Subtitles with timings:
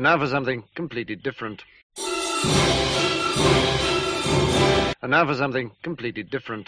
[0.00, 1.64] And now for something completely different.
[5.02, 6.66] And now for something completely different.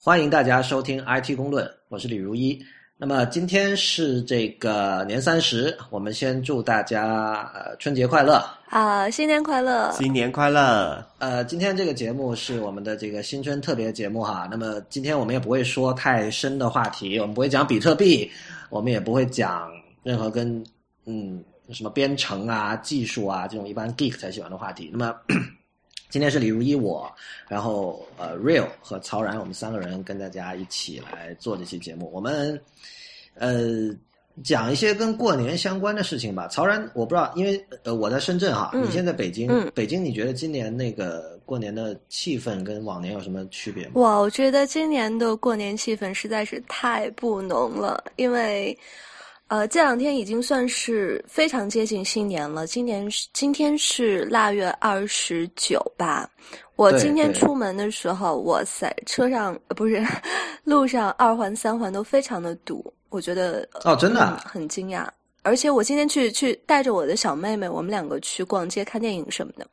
[0.00, 2.62] 欢迎大家收听 IT 公论，我是李如一。
[3.01, 8.43] 那么今天是这个年三十，我们先祝大家呃春节快乐。
[8.67, 9.89] 啊，新年快乐！
[9.93, 11.01] 新年快乐！
[11.19, 14.49] 呃，今天这个节目是我们的这个新春特别节目哈。
[14.51, 18.29] 那么今天我们也不会说太深的话题，我们不会讲比特币，
[18.69, 19.71] 我们也不会讲
[20.03, 20.61] 任何跟
[21.05, 21.41] 嗯
[21.71, 24.89] 什么编程啊、技术啊这种一般 geek 才喜欢的话题。
[24.91, 25.15] 那么
[26.09, 27.11] 今天是李如一我，
[27.47, 32.09] 然后呃 Real 和曹然，我们三个人跟大家一起来做这期节目。
[32.11, 32.59] 我们
[33.35, 33.95] 呃
[34.43, 36.47] 讲一些跟过年相关的事情吧。
[36.47, 43.91] 曹然，我不知道，因为呃我在深圳哈，嗯你现在北京，嗯北京你觉得今年那个过年的气氛跟往年有什么区别吗？
[43.95, 48.75] 哇，我觉得今年的过年气氛实在是太不浓了，因为，
[49.49, 52.67] 呃，这两天已经算是非常接近新年了。
[52.67, 56.29] 今年是今天是腊月二十九吧。
[56.75, 60.05] 我今天出门的时候，哇塞，车上呃不是
[60.63, 65.07] 路上二环三环都非常的堵，我觉得哦，真的啊、嗯很惊讶。
[65.41, 69.65] 而且我今天去去带着我的小妹妹，我们两个去逛街、看电影什么的。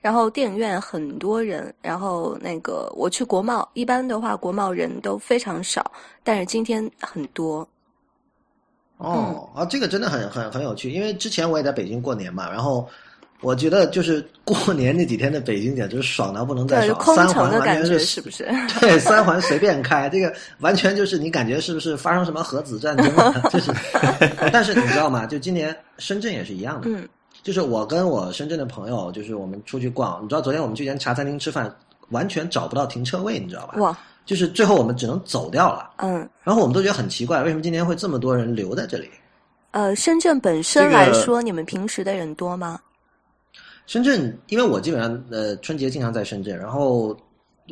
[0.00, 5.88] 然后电影院很多人，然后那个我去国贸，一般的话国贸人都非常少，
[6.24, 7.66] 但是今天很多。
[9.00, 12.86] 哦，啊，这个真的很很很有趣，因为之前我也在北京过年嘛，然后
[13.40, 18.46] 我觉得就是过年那几天的北京简直是爽到不能再，爽，三环完全是觉是不是？
[18.78, 23.32] 对，三环随便开，这个完全就是你感觉是不是发生什么核子战争了？
[23.50, 23.72] 就是，
[24.52, 25.24] 但是你知道吗？
[25.24, 27.08] 就今年深圳也是一样的，嗯，
[27.42, 31.74] 就是我跟我深圳的朋友，就是我们出去逛，你知道昨天我们去一间茶餐厅吃饭，
[32.10, 33.74] 完全找不到停车位，你知道吧？
[33.78, 39.10] 哇，就是最后我们只能走掉了，嗯，然后我们都觉得很奇怪，为什么今年会这么多人留在这里？
[39.72, 42.80] 呃，深圳本身这个来说，你们平时的人多吗？
[43.86, 47.16] 深圳，因为我基本上呃春节经常在深圳，然后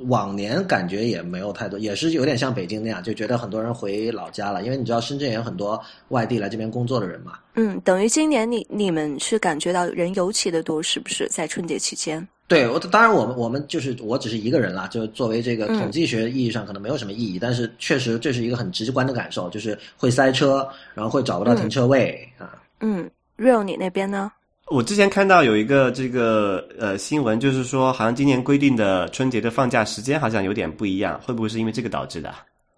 [0.07, 7.39] 往年感觉也没有太多，也是有点像北京那样，就觉得很多人回老家了，因为你知道深圳也有很多外地来这边工作的人嘛。
[7.55, 11.29] 嗯，等于今年你你们是感觉到人尤其的多，是不是？
[11.29, 12.27] 在春节期间？
[12.49, 22.59] 对，我当然我们我们就是我只是一个人啦，就作为这个嗯统计学意义上可能没有什么意义，但是确实这是一个很直观的感受，就是会塞车，然后会找不到停车位、啊。
[22.81, 24.33] 嗯，real 你那边呢？
[24.69, 32.35] 我之前看到有一个这个呃新闻，就是说好像今年规定的春节的放假时间好像有点不一样，会不会是因为这个导致的？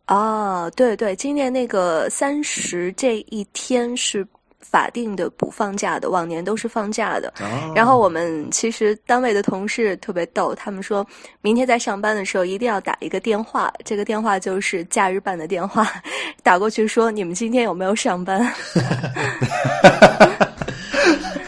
[0.09, 4.27] 哦，对对，今年那个三十这一天是
[4.61, 7.33] 法定的不放假的，往年都是放假的。
[7.41, 11.07] 哦然后我们其实单位的同事特别逗，他们说
[11.41, 15.91] 明天在上班的时候一定要打一个电话，这个电话就是假日办的电话，
[16.43, 18.41] 打过去说你们今天有没有上班？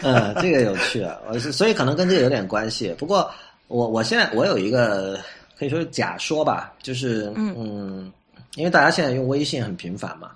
[0.01, 2.93] 嗯， 这个有趣啊，我是所以可能跟这个有点关系。
[2.97, 3.29] 不过
[3.67, 5.19] 我我现在我有一个
[5.57, 8.11] 可以说是假说吧，就是嗯
[8.55, 10.31] 因为大家现在用微信很频繁嘛，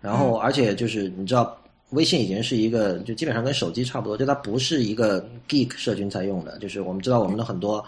[0.00, 1.56] 然后而且就是你知道。
[1.90, 7.84] 微信已经是一个，就基本上跟手机差不多，就它不是一个 geek 社群才用的，就是我们知道我们的很多，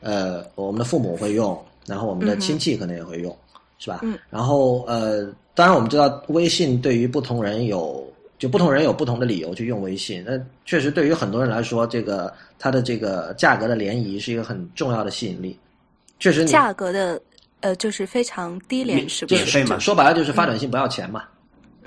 [0.00, 1.56] 呃，我们的父母会用，
[1.86, 3.36] 然后我们的亲戚可能也会用，
[3.78, 4.00] 是吧？
[4.02, 4.18] 嗯。
[4.28, 8.04] 然后呃，当然我们知道微信对于不同人有，
[8.38, 10.24] 就不同人有不同的理由去用微信。
[10.26, 10.32] 那
[10.64, 15.56] 确实对于很多人来说，这个它的这个价格的联谊是一个很重要的吸引力。
[16.18, 17.20] 确实你，价格的
[17.60, 19.30] 呃就是非常低廉，是不？
[19.30, 21.22] 就是费嘛说白了就是发短信不要钱嘛。
[21.24, 21.34] 嗯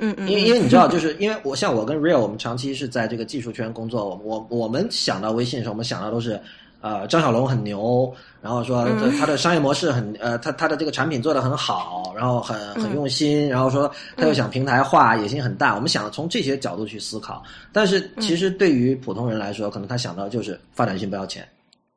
[0.01, 6.41] 嗯，因为因为你知道，就是 因为我像我跟 Real，我们长期是在这个技术圈工作，我我我们想到微信的时候，我们想到都是，
[6.81, 8.11] 呃，张小龙很牛，
[8.41, 9.15] 然后说嗯。
[9.19, 12.83] 他的商业模式很，呃，他他的这个产品做得很好，然后很嗯。
[12.83, 17.43] 很用心，然后说他又想平台化，野心很大，我们想从这些角度去思考。
[17.71, 18.21] 但是嗯。
[18.21, 21.47] 其实对于普通人来说，可能他想到就是发展性不要钱。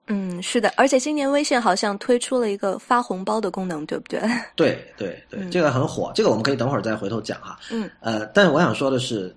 [0.06, 4.20] 嗯是的，而且今年微信好像推出了一个发红包的功能，对不对？
[4.54, 7.58] 对 对对，嗯这个很火，这个我们可以等会儿再回头讲哈。
[7.70, 9.34] 嗯呃，但是我想说的是，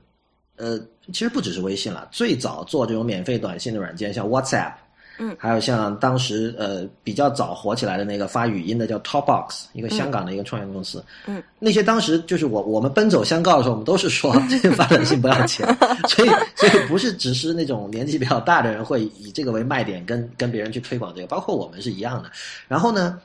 [0.57, 0.77] 呃，
[1.07, 4.73] 其实不只是微信了，最早做这种免费短信的软件，像 WhatsApp，
[5.17, 5.35] 嗯。
[5.39, 15.65] 还有像当时呃比较早火起来的那个发语音的叫 Topbox，一个香港的一个创业公司，嗯，那些当时就是我我们奔走相告的时候，我们都是说 这个发短信不要钱，
[16.07, 22.31] 所以所以不是只是那种年纪比较大的人会以这个为卖点跟跟别人去推广这个，包括我们是一样的。
[22.67, 23.19] 然后呢，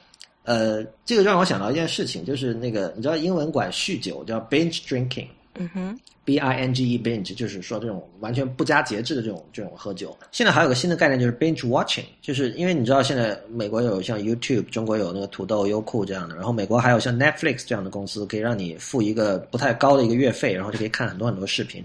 [0.44, 5.26] 呃，这个让我想到一件事情，就是那个你知道英文管酗酒叫 binge drinking，
[5.58, 10.16] 嗯哼，B I N G E binge 就是说这种完全不加节制的这种这种喝酒。
[10.30, 21.84] 现在还有个新的概念就是 binge watching，就是因为你知道现在美国有像 YouTube，中国有那个土豆、优酷这样的，然后美国还有像 Netflix 这样的公司，可以让你付一个不太高的一个月费，然后就可以看很多很多视频。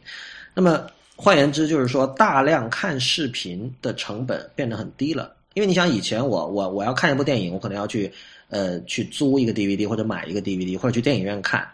[0.54, 0.88] 那么
[1.18, 5.34] 换言之，就是说大量看视频的成本变得很低了。
[5.56, 8.10] 因为你想，以前我我我要看一部电影，我可能要去
[8.50, 11.68] 呃去租一个 DVD 或者买一个 DVD 或者去电影院看。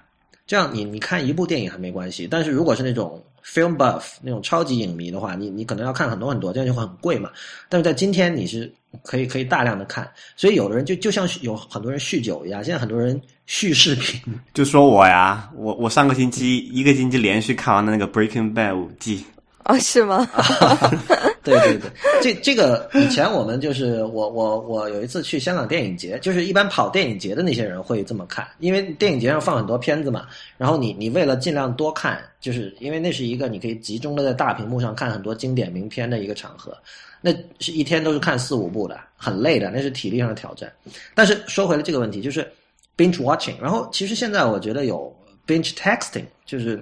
[0.54, 7.32] 这样你你看一部电影还没关系，但是如果是那种 film buff 那种超级影迷的话，你你可能要看很多很多，这样就会很贵嘛。
[7.68, 8.72] 但是在今天你是
[9.02, 14.22] 可以可以大量的看，所以有的人就就像有很多人酗酒一样，现在很多人酗视频，
[14.54, 19.26] 就说我呀，我我上个星期一个星期连续看完的那个《Breaking Bad》五季，
[19.66, 20.24] 哦，是吗？
[21.44, 21.90] 对对对，
[22.24, 30.26] 这这个以前我们就是我我我有一次去香港电影节，就是一般跑电影节的那些人会这么看，因为电影节上放很多片子嘛，
[30.58, 36.78] 然后你你为了尽量多看，就是因为那是一个你可以集中的在大屏幕上看很多经典名片的一个场合，
[37.20, 40.72] 那是一天都是看四五部的，很累的，那是体力上的挑战。
[41.14, 42.50] 但是说回了这个问题，就是
[42.96, 45.14] binge watching，然后其实现在我觉得有
[45.46, 46.82] binge texting，就是。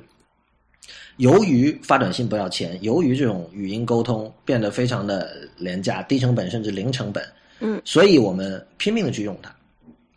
[1.18, 7.24] 由于发短信不要钱，由于这种语音沟通变得非常的廉价、低成本甚至零成本，
[7.60, 9.54] 嗯，所以我们拼命的去用它，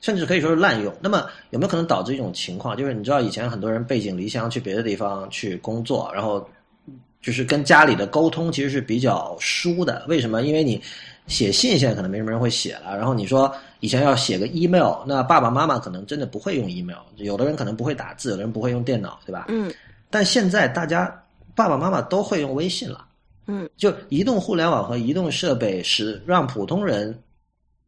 [0.00, 0.94] 甚至可以说是滥用。
[1.00, 6.49] 那么有没有可能导致一种情况，就是你知道以前很多人背井离乡去别的地方去工作，然后
[7.20, 10.05] 就是跟家里的沟通其实是比较疏的。
[10.08, 10.43] 为什么？
[10.43, 10.81] 因为你
[11.26, 13.50] 写信现在可能没什么人会写了，然后你说
[13.81, 19.46] 以前要写个 email，那爸爸妈妈可能真的不会用 email，有的人可能不会打字，有的人不会用电脑，对吧？
[19.49, 19.73] 嗯
[20.14, 21.12] 但现在大家
[21.56, 23.05] 爸爸妈妈都会用微信了，
[23.49, 27.20] 嗯，就移动互联网和移动设备使让普通人，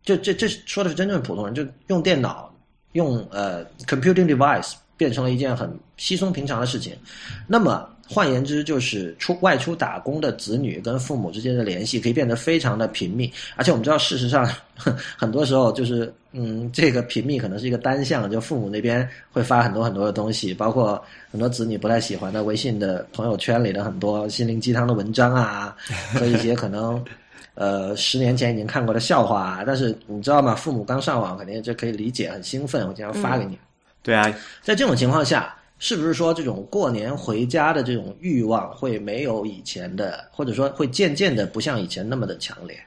[0.03, 2.53] 就这这说的是真正普通人，就用电脑
[2.95, 6.93] 用呃 computing device 变成了一件很稀松平常的事情。
[7.47, 14.49] 那么换言之，就是出外出打工的子女跟父母之间的联系可以变得非常的频密，而且我们知道，事实上
[15.17, 25.77] 很多时候就是，嗯，这个频密可能是一个单向，就父母那边会发很多很多的东西，包括很多子女不太喜欢的微信的朋友圈里的很多心灵鸡汤的文章啊，
[26.15, 27.05] 和一些可能。
[27.59, 30.55] 呃，十年前已经看过的笑话啊，但是你知道吗？
[30.55, 33.59] 父母刚上网，肯定就可以理解，很兴奋，我经常发给你。
[34.07, 34.33] 对啊，
[34.63, 42.79] 在这种情况下，是不是说这种过年回家的这种欲望会没有以前的，或者说会渐渐的不像以前那么的强烈？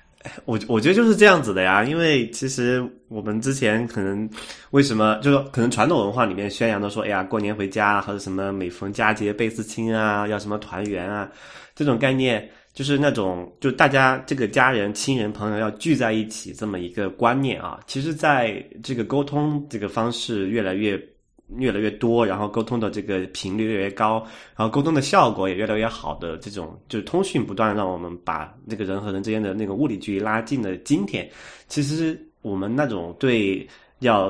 [0.46, 4.30] 我我觉得就是这样子的呀，因为其实我们之前可能
[4.72, 11.30] 为什么就是可能传统文化里面宣扬的说，哎呀，过年回家或者什么每逢佳节倍思亲啊，要什么团圆啊，
[11.76, 12.50] 这种概念
[12.80, 20.98] 就是那种就大家这个家人、亲人、朋友要聚在一起这么一个观念啊，其实在这个沟通这个方式越来越。
[21.58, 24.24] 越来越多，然后沟通的这个频率越来越高，
[24.56, 31.28] 然后沟通的效果也越来越好的这种，就是通讯不断让我们把那个人和人之间的那个物理距离拉近的今天，
[31.68, 33.68] 其实我们那种对
[33.98, 34.30] 要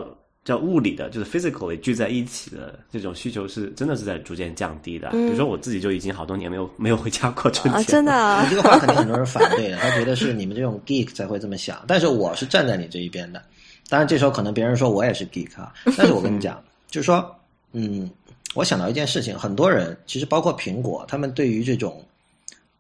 [0.50, 5.10] 叫物理的，就是 physically 聚在一起的这种需求是真的是在逐渐降低的。
[5.14, 13.40] 嗯比如说我自己就已经好多年没有没有回家过春节啊，真的啊你 这个话肯定很多人反对的，他觉得是你们这种 geek 才会这么想，但是我是站在你这一边的。
[13.88, 16.60] 当然，这时候可能别人说我也是 geek 啊，但是我跟你讲，
[16.90, 17.36] 就是说，
[17.74, 18.10] 嗯，
[18.56, 22.04] 我想到一件事情，很多人其实包括苹果，他们对于这种，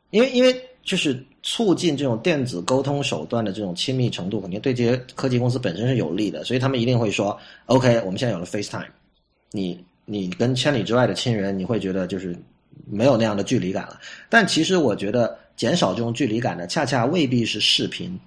[0.09, 8.87] 因为因为就是促进这种电子沟通手段的这种亲密程度，肯定对这些科技公司本身是有利的，所以他们一定会说，OK，我们现在有了 FaceTime，
[9.51, 12.35] 你你跟千里之外的亲人，你会觉得就是
[12.85, 13.99] 没有那样的距离感了。
[14.27, 18.19] 但其实我觉得减少这种距离感的，恰恰未必是视频，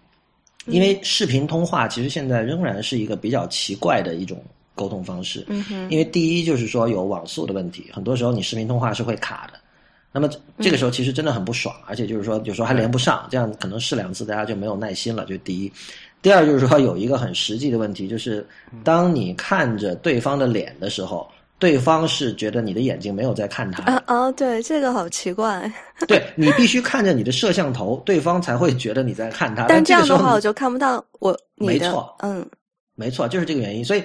[0.67, 4.43] 因为视频通话其实现在仍然是一个比较奇怪的一种
[4.75, 5.45] 沟通方式。
[5.49, 9.59] 嗯哼，因为第一就是说有网速的问题，很多时候你视频通话是会卡的。
[10.13, 10.29] 那么
[10.59, 15.25] 这个时候其实真的很不爽，而且就是说有时候还连不上，这样可能试两次大家就没有耐心了。
[15.25, 15.73] 就第一。
[16.21, 18.47] 第二就是说有一个很实际的问题，就是
[18.85, 21.29] 当你看着对方的脸的时候，
[21.59, 25.69] 对方是觉得你的眼睛没有在看他的，啊啊，对，这个好奇怪。
[26.07, 29.67] 对你必须看着你的摄像头，对方才会觉得你在看他。
[29.67, 32.47] 但这样的话，我就看不到我没错嗯
[32.95, 33.85] 没错，就是这个原因。
[33.85, 34.03] 所以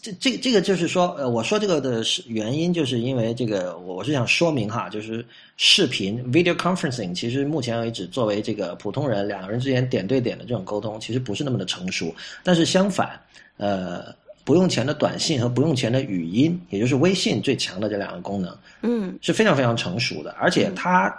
[0.00, 5.24] 这这这个就是说，呃，我说这个的是原因，就是因为这个，我我是想说明哈，就是
[5.58, 12.14] 视频 video conferencing，其实目前为止作为这个普通人两个人之间点对点的这种沟通，其实不是那么的成熟。
[12.42, 13.20] 但是相反，
[13.58, 21.14] 呃，不用钱的短信和不用钱的语音，也就是微信最强的这两个功能，嗯是非常非常成熟的，而且它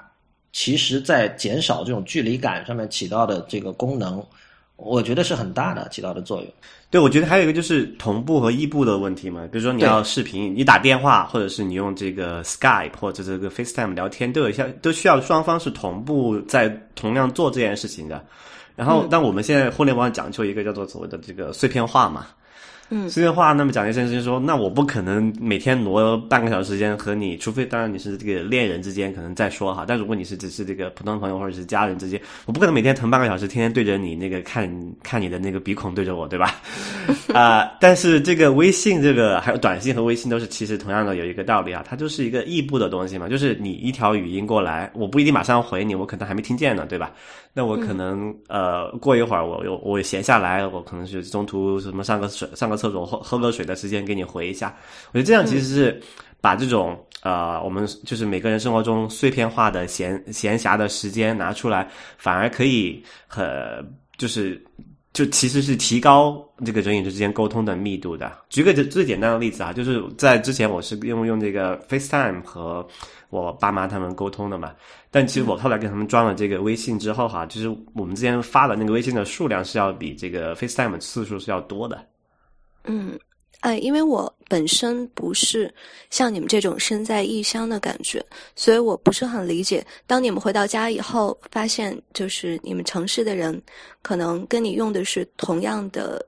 [0.52, 4.26] 其实在减少这种距离感上面起到的这个功能，
[4.76, 6.54] 我觉得是很大的起到的作用。
[6.90, 9.48] 对，我觉得还有一个就是同步和异步的问题嘛。
[9.52, 18.24] 比如说你要视频，你打电话，或者是你用这个 Skype 或者这个 FaceTime 聊天，都有一些都需要双方是同步在同样做这件事情的。
[18.76, 22.28] 然后，但我们现在互联网讲究一个叫做所谓的这个碎片化嘛。
[22.96, 34.70] 嗯，碎片化，那么讲一件事情说，那我不可能每天挪半个小时时间和你，除非当然你是这个恋人之间可能再说哈，但如果你是只是这个普通朋友或者是家人之间，我不可能每天腾半个小时，天天对着你那个看
[35.02, 36.62] 看你的那个鼻孔对着我，对吧？
[37.34, 47.12] 啊，但是这个微信这个还有短信和微信都是其实同样的有一个道理啊，它就是一个异步的东西嘛，就是你一条语音过来，我不一定马上回你，我可能还没听见呢，对吧？
[47.54, 54.76] 那我可能呃过一会儿我有我闲下来，我可能是中途什么上个水上个厕所喝喝个水的时间给你回一下，
[55.12, 56.02] 我觉得这样其实是
[56.42, 63.46] 把这种呃我们就是每个人生活中碎片化的闲闲暇的时间拿出来，反而可以很
[64.18, 64.60] 就是
[65.14, 68.32] 就其实是提高这个人与人之间沟通的密度的。
[68.50, 72.86] 举个最最简单的例子啊，就是在之前我是用用这个 FaceTime 和
[73.42, 74.74] 我爸妈他们沟通的嘛。
[75.10, 82.06] 但其实我后来给他们装了这个微信之后哈，就是我们之前发的那个微信的数量是要比这个 FaceTime 次数是要多的。
[82.86, 83.18] 嗯，
[83.62, 85.74] 哎，因为我本身不是
[86.10, 88.24] 像你们这种身在异乡的感觉，
[88.56, 89.86] 所以我不是很理解。
[90.06, 93.62] 当你们回到家以后，发现就是你们城市的人
[94.02, 96.26] 可能跟你用的是同样的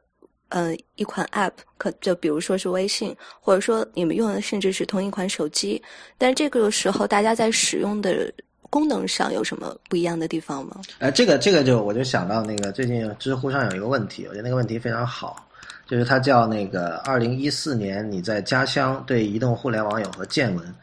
[0.49, 5.81] 呃一款 App，可就比如说是微信，或者说你们用的甚至是同一款手机，
[6.17, 8.31] 但是这个时候大家在使用的。
[8.67, 10.81] 功能上有什么不一样的地方吗？
[10.99, 15.47] 呃，这个这个就我就想到那个最近知乎上有一个问题，我觉得那个问题非常好，
[15.87, 20.75] 就是它叫那个二零一四年你在家乡对移动互联网有何见闻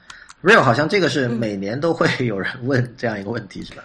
[0.42, 3.82] ？real 好像这个是每年都会 有人问这样一个问题，是吧？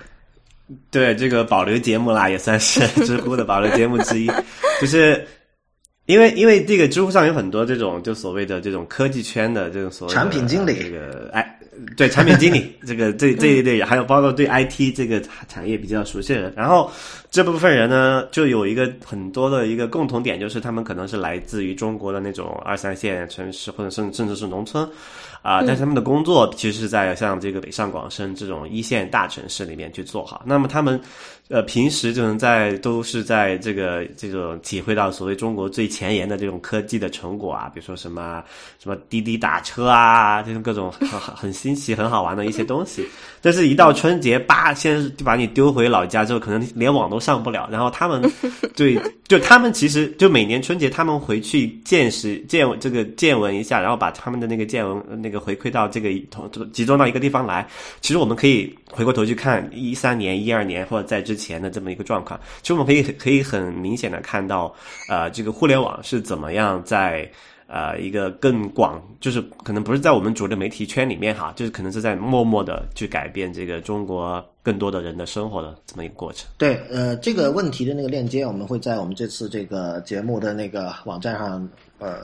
[0.89, 4.27] 对，这个保留节目啦，也算是 知乎的保留节目之一，
[4.79, 5.27] 就是
[6.07, 11.53] 因为因为这个知乎上有很多这种就所谓的这种科技圈的这种所谓产品经理，这个哎。
[11.95, 16.89] 对产品经理这个这这一类，还有包括对 IT 这个产业比较熟悉的人，然后
[17.29, 24.89] 这部分人呢，就有一个很多的一个共同点，就是他们可能是来自于中国的那种二三线城市，或者甚甚至是农村。
[25.43, 30.41] 啊，但是他们的工作其实是在像这个北上广深这种一线大城市里面去做好。
[30.45, 30.99] 那么他们，
[31.49, 38.43] 呃，平时就能在都是在这个这种体会到所谓中国最前沿的这种科技的成果啊，比如说什么
[38.83, 43.05] 什么滴滴打车啊，这种各种很很新奇、很好玩的一些东西。
[43.39, 47.69] 但是，一到春节，叭，先就把你丢回老家之后，可能连网都上不了。
[47.71, 48.21] 然后他们，
[48.75, 57.65] 对，就他们其实就每年春节他们回去见识见这个见闻一下，然后把他们的那个见闻那个回馈到这个同集中到一个地方来。
[58.01, 62.37] 其实我们可以回过头去看一三年、一二年或者在之前的这么一个状况。
[62.61, 64.73] 其实我们可以可以很明显的看到，
[65.07, 67.29] 呃，这个互联网是怎么样在。
[67.69, 76.47] 呃，一个更广，就是可能不是在我们主流媒体圈里面哈，就是可能是在默默的去改变这个中国更多的人的生活的这么一个过程。
[76.57, 82.19] 对，呃，这个问题的那个链接，我们会在我们这次这个节目的那个网站上呃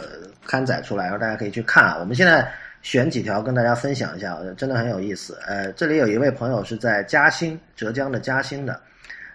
[0.46, 1.98] 刊载出来，然后大家可以去看啊。
[2.00, 2.50] 我们现在
[2.82, 5.38] 选几条跟大家分享一下，真的很有意思。
[5.46, 8.80] 呃，这里有一位朋友是在嘉兴，浙江的嘉兴的，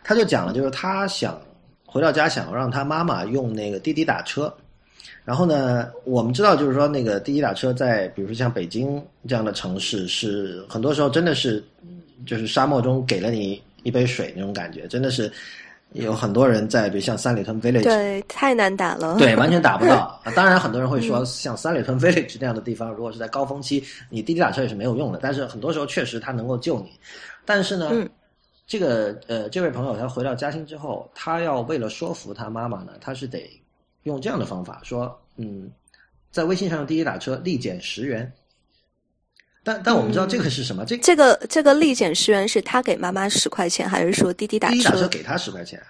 [0.08, 1.38] 他就讲了，就是他想
[1.84, 4.50] 回到家，想让他妈妈用那个滴滴打车。
[5.22, 11.62] 然后呢，我们知道，就是说，那个滴滴打车在，比如说像北京这样的城市，是很多时候真的是，
[12.24, 15.30] 就是沙漠中给了你一杯水那种感觉，真的是
[15.92, 20.18] 有很多人在，比如像三里屯 Village，对， 太难打了，对，完全打不到。
[20.34, 25.18] 当然，很多人会说，像三里屯 Village 这样的地方，如果是在高峰期，你滴滴打车也是没有用的。
[25.22, 26.92] 但是很多时候确实它能够救你。
[27.44, 27.90] 但是呢，
[28.68, 33.50] 这个呃，这位朋友他回到嘉兴之后，他要为了说服他妈妈呢，他是得。
[34.04, 35.70] 用这样的方法说，嗯，
[36.30, 38.32] 在微信上用滴滴打车立减十元，
[39.62, 40.86] 但但我们知道这个是什么？
[40.86, 45.82] 这这个这个立减十元是他给妈妈十块钱，还是说滴滴打车给他十块钱？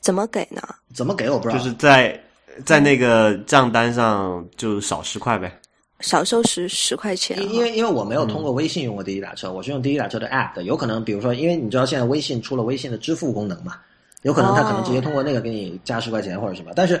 [0.00, 0.62] 怎么给呢？
[0.94, 1.58] 怎么给我不知道。
[1.58, 2.20] 就是在
[2.64, 5.57] 在那个账单上就少十块呗，
[6.00, 7.38] 少收十十块钱。
[7.52, 13.76] 因为因为我没有通过微信用过滴滴打车，我是用滴滴打车的 app 的，有可能比如说，因为你知道现在微信出了微信的支付功能嘛，
[14.22, 17.00] 有可能他可能直接通过那个给你加十块钱或者什么，但是。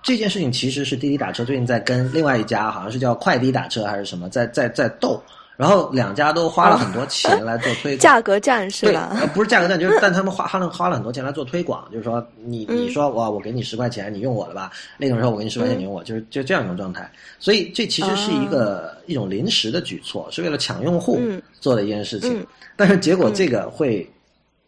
[0.00, 5.20] 这件事情其实是滴滴打车最近在跟另外一家，好像是叫快滴打车还是什么，在在在斗，
[5.62, 7.98] 然后两家都花了很多钱来做推广。
[8.02, 9.16] 价格战是吧？
[9.20, 17.08] 呃，不是价格战，就是 但他们花花了花了很多钱来做推广，就是说你你说哇，我给你十块钱，你用我的吧，那种时候我给你十块钱，你用我，就是就这样一种状态。
[17.38, 21.20] 所以这其实是一个一种临时的举措，是为了抢用户
[21.60, 22.44] 做的一件事情。
[22.76, 24.04] 但是结果这个会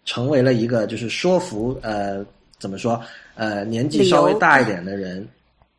[0.05, 2.25] 成为了一个就是说服呃
[2.61, 3.01] 怎么说？
[3.35, 5.27] 呃年纪稍微大一点的人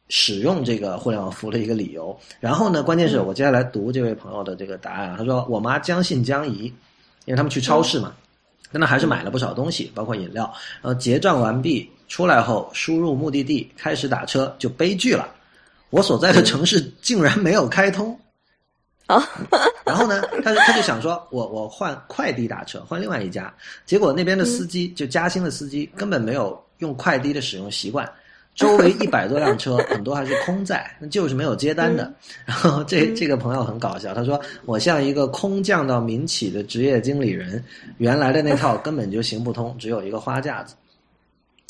[0.10, 2.18] 使用这个互联网服务的一个理由。
[2.40, 6.66] 然后呢，关键是我接下来读这位朋友的这个答案啊，他说我妈将信将疑，
[7.26, 8.14] 因为他们去超市嘛，
[8.72, 10.44] 但他还是买了不少东西，包括饮料。
[10.82, 15.28] 然后结账完毕出来后，输入目的地开始打车，就悲剧了，
[15.90, 18.18] 我所在的城市竟然没有开通。
[19.08, 19.24] 啊，
[19.86, 23.54] 然后呢，他就他就想说，我我换快递打车，换另外一家，
[23.86, 28.12] 结果那边的司机就嘉兴的司机根本没有用快递的使用习惯，
[28.56, 32.12] 周围一百多辆车很多还是空载，那就是没有接单的。
[32.46, 37.62] 然后这这个朋友很搞笑，他说我像一个空降到民企的职业经理人，
[37.98, 40.74] 原来的那套根本就行不通，只有一个花架子。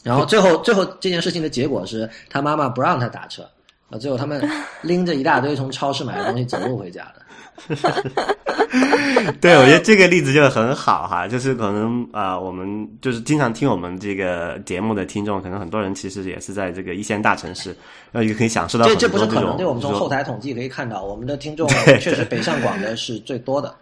[0.04, 3.42] 然后最后最后这件事情的结果是他妈妈不让他打车，
[3.90, 4.48] 啊，最后他们
[4.84, 7.25] 拎着一大堆从超市买的东西走路回家的。
[9.42, 17.70] 对，我觉得这个例子就很好哈，就是可能啊、我们就是经常听我们这个节目的听众，可能很多人其实也是在这个一线大城市，
[18.12, 23.74] 然后也可以享受到这这不是可能，我们从后台统计可以看到，我们的听众对确实北上广的是最多的。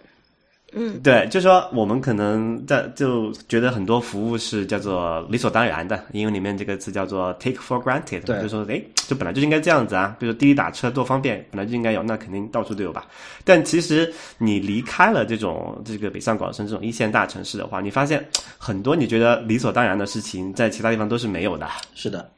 [0.76, 13.06] 嗯对，就说我们可能在就觉得很多服务是叫做理所当然的，英文里面这个词叫做 take for granted，对就说哎，就本来就应该这样子啊，比如说滴滴打车多方便，本来就应该有，那肯定到处都有吧。
[13.44, 18.26] 但其实你离开了这种这个北上广深这种一线大城市的话，你发现
[18.58, 21.68] 很多你觉得理所当然的事情，在其他地方都是没有的。
[21.94, 22.30] 是的，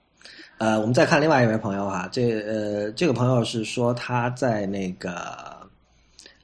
[0.58, 5.12] 呃，我们再看另外一位朋友哈，这呃这个朋友是说他在那个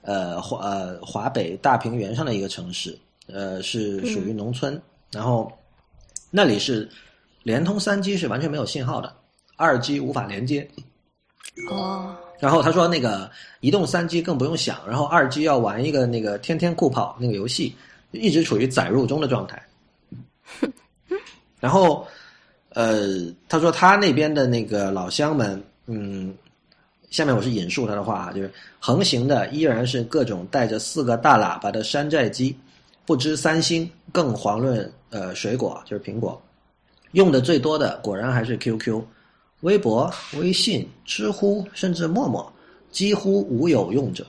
[0.01, 4.79] 呃华呃华北大平原上的一个城市，呃是属于农村，
[5.11, 5.51] 然后
[6.29, 6.89] 那里是
[7.43, 9.13] 联通三 G 是完全没有信号的，
[9.55, 10.67] 二 G 无法连接。
[11.69, 13.29] 哦，然后他说那个
[13.59, 17.75] 移动三 G 更不用想，然后二 G 要玩一个那个天天酷跑那个游戏，
[18.11, 19.61] 一直处于载入中的状态。
[21.59, 22.07] 然后，
[22.69, 26.33] 呃，他说他那边的那个老乡们，嗯，
[27.11, 32.57] 下面我是引述他的话啊，就是横行的依然是各种带着四个大喇叭的山寨机，
[33.05, 36.41] 不知三星，更遑论呃水果，就是苹果，
[37.11, 38.99] 用的最多的果然还是 QQ。
[39.59, 42.51] 微博、微信、知乎，甚至陌陌，
[42.89, 44.25] 几乎无有用者。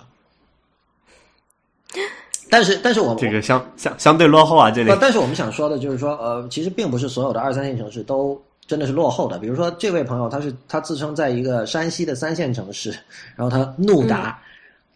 [2.51, 9.39] 但是，但是我们这个相相相对落后啊，这里，但是我们想说的就是说，呃，其实并不是所有的二三线城市都真的是落后的。
[9.39, 12.91] 比如说，这位朋友他是他自称在一个山西的三线城市，
[13.37, 14.41] 然后他怒答，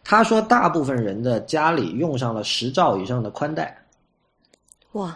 [0.05, 3.77] 他说大部分人的家里用上了十兆以上的宽带。
[4.93, 5.15] 哇，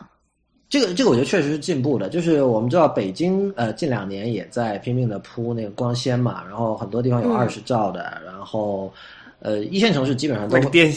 [0.68, 8.92] 这个这个我觉得确实是进步的，就是我们知道北京呃近两年也在拼命的铺那个光纤嘛，然后很多地方有嗯二十兆的，然后
[9.38, 10.94] 呃一线城市基本上都那个电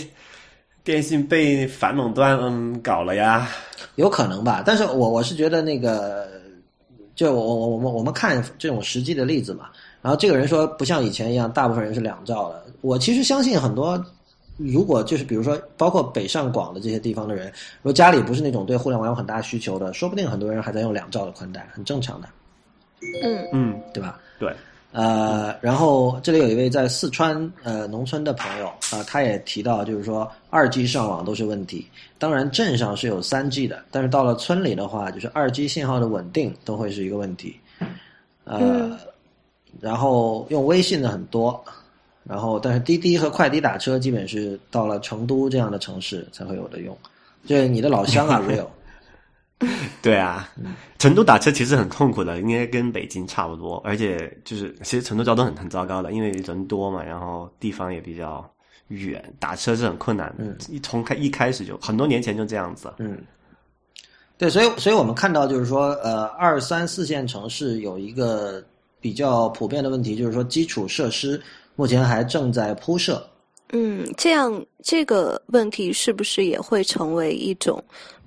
[0.84, 3.48] 电信被反垄断嗯搞了呀，
[3.96, 6.28] 有可能吧，但是我我是觉得那个，
[7.24, 9.70] 就我我我们我们看这种实际的例子嘛，
[10.02, 14.04] 然后这个人说不像以前一样，大部分人是两兆的，我其实相信很多。
[14.58, 17.48] 如果就是比如说，包括北上广的这些地方的人，
[17.82, 22.28] 如果家里不是那种对互联网有很大需求的，说不定很多人还在用两兆的宽带，很正常的，
[23.24, 23.48] 嗯。
[23.52, 24.20] 嗯，对吧？
[24.40, 24.54] 对，
[24.94, 31.88] 呃，然后这里有一位在四川呃农村的朋友啊、他也提到，就是说二 G 上网都是问题。
[32.20, 37.60] 当然镇上是有三 G 的，但是到了村里的话，就是二 G 信号的稳定都会是一个问题。
[38.44, 38.98] 呃，嗯
[39.82, 41.60] 然后用微信的很多，
[42.24, 46.96] 然后但是滴滴和快滴打车基本是到了成都这样的城市才会有的用。
[47.48, 48.68] 就是你的老乡啊，real。
[50.02, 50.50] 对啊，
[51.00, 58.46] 成都打车其实很痛苦的，应该跟北京差不多，而且就是其实成都交通很很糟糕的，因为人多嘛，然后地方也比较
[58.90, 60.44] 远，打车是很困难的。
[60.44, 62.94] 嗯一从开一开始就很多年前就这样子。
[62.98, 63.18] 嗯，
[64.38, 68.62] 对，所以所以我们看到就是说，呃，二三四线城市有一个
[69.00, 71.42] 比较普遍的问题，就是说基础设施
[71.76, 73.26] 目前还正在铺设。
[73.76, 77.84] 嗯，这样这个问题是不是也会成为一种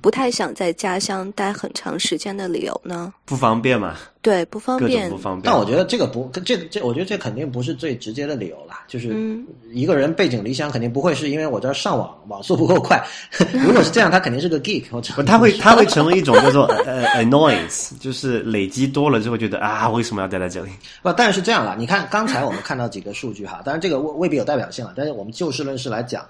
[0.06, 3.12] 不太想在家乡待很长时间的理由呢？
[3.24, 5.18] 不方便嘛，对，不方便不。
[5.18, 5.42] 方便。
[5.44, 8.84] 但我觉得这个不，这这，我觉得这肯定不是最直接的理由啦。
[8.86, 13.04] 就是嗯一个人背井离乡，肯定不会是因为我这儿上网网速不够快。
[13.52, 20.70] 如果是这样，他肯定是个 geek 或者不，他会他会成为一种叫做 呃 annoyance，就是累积多了之后觉得啊，为什么要待在这里？
[21.02, 26.24] 不，但是这样了，你看刚才我们看到几个数据哈，当然这个未未必有代表性了，但是我们就事论事来讲，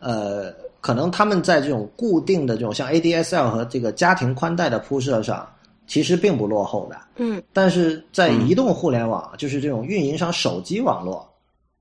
[0.00, 5.48] 呃，可能他们在这种固定的这种像 ADSL 和这个家庭宽带的铺设上，
[5.86, 11.28] 其实并不落后的，嗯但是在移动互联网，就是这种运营商手机网络，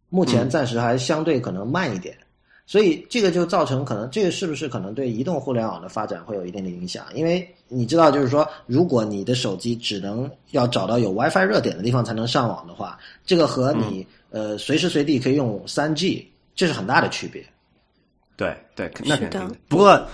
[0.09, 2.15] 目前暂时还相对可能慢一点。
[2.65, 7.03] 所以这个就造成可能这个是不是可能对移动互联网的发展会有一定的影响？
[7.15, 17.43] 因为你知道，就是说，如果你的手机只能要找到有 WiFi 热点的地方才能上网的话，这个和你、呃随时随地可以用三 G，这是很大的区别。
[18.39, 19.55] 对对，那肯定。
[19.67, 20.07] 不过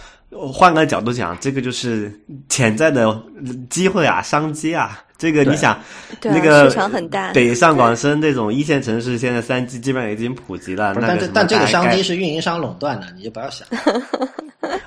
[0.52, 2.12] 换个角度讲，这个就是
[2.50, 3.24] 潜在的
[3.70, 5.00] 机会啊，商机啊。
[5.18, 5.80] 这个你想，
[6.24, 10.94] 那个市场很大北上广深这种一线城市，现在三 G 基本上已经普及了。
[11.02, 13.68] 但这但这个商机是运营商垄断的，你就不要想。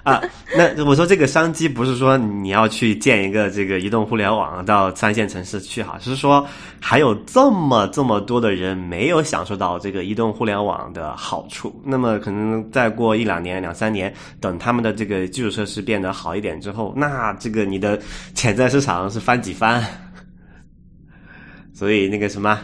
[0.02, 0.22] 啊，
[0.56, 6.44] 那我说这个商机不是说你要去建一个这个移动互联网到三线城市去哈，是说
[6.80, 11.74] 还有这么这么多的人没有享受到这个移动互联网的好处。
[11.84, 17.98] 那么可能再过一两年、两三年，等他们的这个基础设施变得好一点之后，那这个你的
[18.34, 19.82] 潜在市场是翻几番。
[21.78, 22.58] 所以那个什么，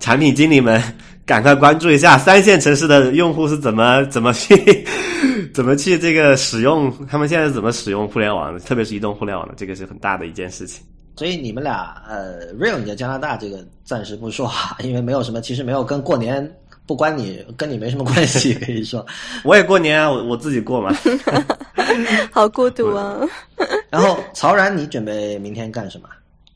[0.00, 0.82] 产品经理们
[1.26, 4.86] 赶快关注一下三线城市的用户是怎么怎么去
[5.52, 10.82] 怎么去这个使用，他们现在是怎么使用互联网的，特别是移动互联网的，这个是很大的一件事情。
[11.14, 16.50] 所以你们俩呃，real 你在加拿大这个暂时不说哈， 因为没有什么，其实没有跟过年
[16.86, 19.04] 不关你跟你没什么关系， 可以说。
[19.44, 20.96] 我也过年啊，我我自己过嘛。
[22.32, 23.20] 好孤独啊！
[23.90, 26.08] 然后曹然，你准备明天干什么？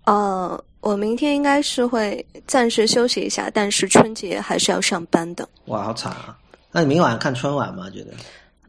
[0.07, 5.49] 呃，我明天应该是会暂时休息一下，但是春节还是要上班的。
[5.67, 6.37] 哇，好惨啊！
[6.73, 7.89] 那你明晚看春晚吗？
[7.89, 8.13] 觉得？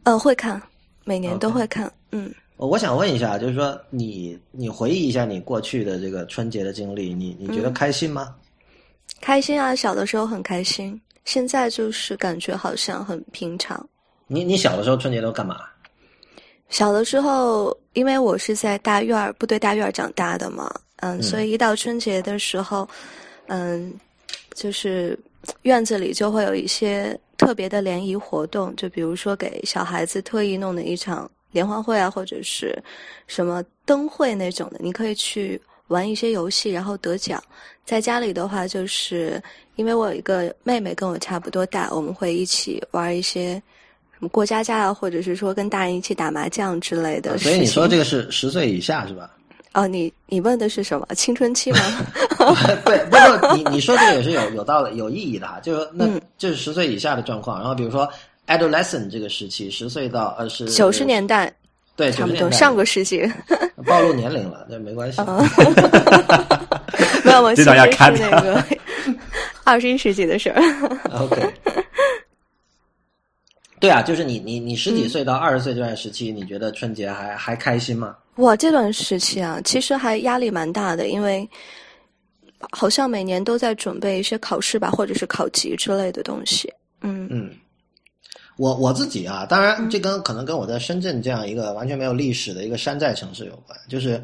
[0.03, 0.61] 呃，会看，
[1.03, 1.91] 每年都会看。
[2.11, 8.35] 嗯，我我想问一下，就是说你你回忆一下你过去的这个春节的经历，你你觉得开心吗？
[9.19, 13.83] 开心啊，小的时候很开心，现在就是感觉好像很平常。
[14.27, 15.59] 你你小的时候春节都干嘛？
[16.69, 20.71] 小的时候，因为我是在大院儿部队大院儿长大的嘛，
[21.03, 22.87] 嗯，所以一到春节的时候，
[23.47, 23.93] 嗯，
[24.53, 25.19] 就是
[25.63, 32.81] 院子里就会有一些特别的联谊活动，就比如说给小孩子特意弄的一场联欢会啊，或者是
[33.27, 37.43] 什么灯会那种的，你可以去玩一些游戏，然后得奖。
[37.85, 39.43] 在家里的话，就是
[39.75, 43.61] 因为我有一个妹妹跟我差不多大，我们会一起玩一些。
[44.15, 47.37] 什么过家家啊，或者是说跟大人一起打麻将之类的。
[47.37, 49.29] 所以你说这个是十岁以下是吧？
[49.73, 51.07] 哦，你你问的是什么？
[51.15, 51.79] 青春期吗？
[52.85, 55.59] 对，不过，你你说这个也是有有道理、有意义的哈。
[55.61, 58.07] 就是那嗯这是十岁以下的状况，然后比如说
[58.47, 61.51] adolescent 这个时期，十岁到二十九十年代
[61.95, 63.29] 对差不多，上个世纪。
[63.85, 65.19] 暴露年龄了，这没关系。
[65.27, 65.43] 嗯
[67.23, 68.63] 没有，我这现在是段要看那个
[69.63, 70.61] 二十一世纪的事儿。
[71.11, 71.41] OK，
[73.83, 78.15] 对啊，就是你你你十嗯几岁到二十岁这段时期，你觉得春节还还开心吗？
[78.35, 81.45] 我，这段时期啊，其实还压力蛮大的，因为
[82.71, 86.73] 好像每年都在准备一些考试吧，或者是考级之类的东西。
[87.01, 87.51] 嗯嗯，
[88.55, 94.23] 我我自己啊，当然这跟可能跟我在深圳这样一个完全没有历史的一个山寨城市有关，就是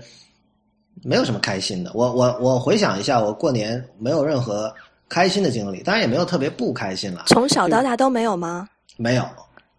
[1.03, 1.91] 没有什么开心的。
[1.93, 4.73] 我我我回想一下，我过年没有任何
[5.09, 8.69] 开心的经历，当然也没有特别不开心了，从小到大都没有吗？
[8.95, 9.25] 没有。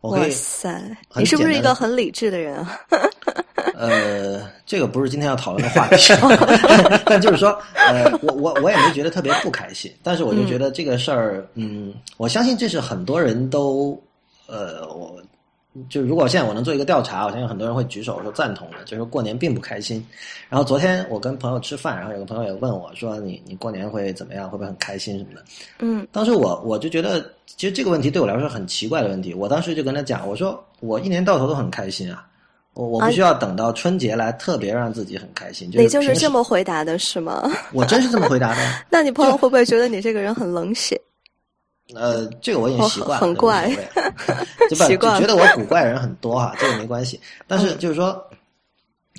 [0.02, 2.80] 哇塞，你是不是一个很理智的人啊？
[3.76, 6.12] 呃，这个不是今天要讨论的话题，
[7.04, 13.98] 但就是说，呃，我我我也没觉得特别不开心，但是我就觉得这个事儿，嗯，我相信这是很多人都，
[14.46, 15.20] 呃，我
[15.88, 20.04] 就如果现在我能做一个调查，我相信很多人会举手说赞同的，就是过年并不开心。
[20.48, 25.44] 然后昨天我跟朋友吃饭，然后有个朋友也问我说你你过年会怎么样，会不会很开心什么的？
[25.78, 29.32] 嗯当时我我就觉得，其实这个问题对我来说很奇怪的问题。
[29.32, 32.26] 我当时就跟他讲，我说我一年到头都很开心啊，
[32.74, 35.70] 我我不需要等到春节来特别让自己很开心。
[35.72, 37.48] 你就是这么回答的是吗？
[37.72, 38.60] 我真是这么回答的。
[38.90, 41.00] 那你朋友会不会觉得你这个人很冷血？
[41.94, 43.68] 呃，这个我已经习惯了，很很怪
[44.86, 47.20] 习惯觉得我古怪的人很多哈，这个没关系。
[47.46, 48.24] 但是就是说，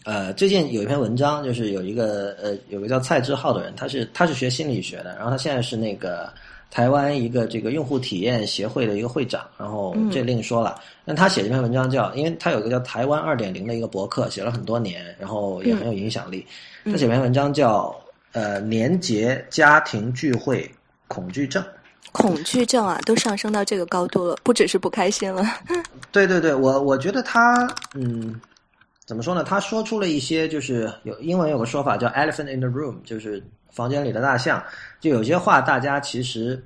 [0.06, 6.32] 呃，最近有一篇文章，就是有一个呃，有个叫蔡志浩的人，他是他是学心理学的，然后他现在是那个
[6.70, 10.80] 台湾一个这个用户体验协会的一个会长，然后这另说了。
[11.04, 16.46] 那他写这篇文章叫，因为他有一个叫台湾二点零的一个博客，写了很多年，然后也很有影响力。
[16.86, 17.94] 他写篇文章叫
[18.32, 20.70] 呃年节家庭聚会
[21.08, 21.62] 恐惧症。
[22.12, 25.44] 恐惧症啊，都上升到这个高度了，不只是不开心了。
[26.12, 28.40] 对对对，我我觉得他嗯，
[29.06, 29.44] 怎么说呢？
[29.44, 34.64] 他说出了一些，就是有英文有个说法叫 “elephant in the room”，就是房间里的大象。
[35.00, 36.62] 就有些话大家其实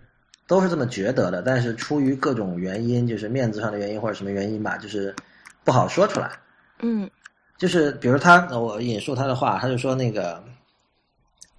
[0.47, 5.15] 都是这么觉得的，但是出于各种原因，就是面子上的原因或者什么原因吧，就是
[5.63, 6.31] 不好说出来。
[6.81, 7.09] 嗯
[7.57, 10.43] 就是比如他，我引述他的话，他就说那个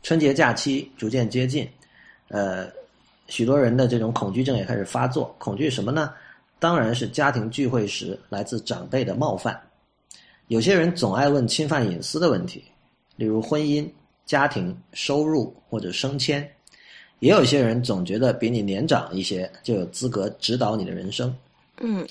[0.02, 1.66] 春节假期逐渐接近，
[2.28, 2.68] 呃，
[3.28, 5.34] 许多人的这种恐惧症也开始发作。
[5.38, 6.12] 恐惧什么呢？
[6.58, 9.60] 当然是家庭聚会时来自长辈的冒犯。
[10.48, 12.64] 有些人总爱问侵犯隐私的问题，
[13.16, 13.86] 例如婚姻、
[14.24, 16.40] 家庭、收入或者升迁；
[17.18, 21.36] 也有些人总觉得比你年长一些就有资格指导你的人生。
[21.80, 22.06] 嗯，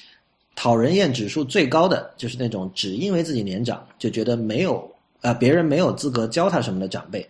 [0.55, 4.87] 讨人厌指数最高的就是那种只因为自己年长就觉得没有
[5.21, 7.27] 呃别人没有资格教他什么的长辈。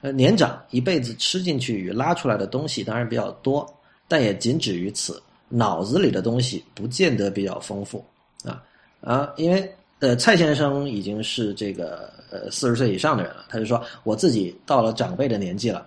[0.00, 3.66] 呃，年长一辈子吃进去与拉出来的东西当然比较多，
[4.06, 5.22] 但也仅止于此。
[5.50, 8.04] 脑子里的东西不见得比较丰富
[8.44, 8.62] 啊
[9.00, 15.86] 啊，因为呃蔡先生已经是这个呃四十岁以上的人了，他就说我自己到了长辈的年纪了，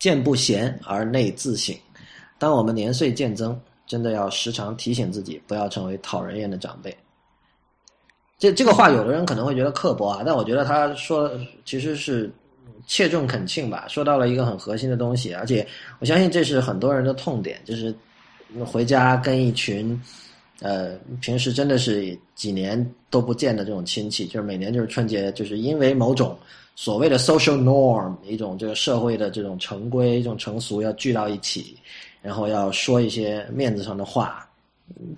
[0.00, 1.72] 见不贤而内自省。
[2.40, 6.92] 当我们年岁渐增，真的要时常提醒自己，不要成为讨人厌的长辈。
[8.36, 11.30] 这这个话，有的人可能会觉得刻薄啊，但我觉得他说
[11.64, 12.28] 其实是
[12.86, 15.66] 切中恳綮吧，说到了一个很核心的东西，而且
[16.00, 17.94] 我相信这是很多人的痛点，就是
[18.64, 19.98] 回家跟一群
[20.60, 26.36] 呃平时真的是几年都不见的这种亲戚，就是每年就是春节，就是因为某种
[26.74, 31.76] 所谓的 social norm 一种这个社会的这种成规、这种成俗要聚到一起，
[32.20, 34.48] 然后要说一些面子上的话，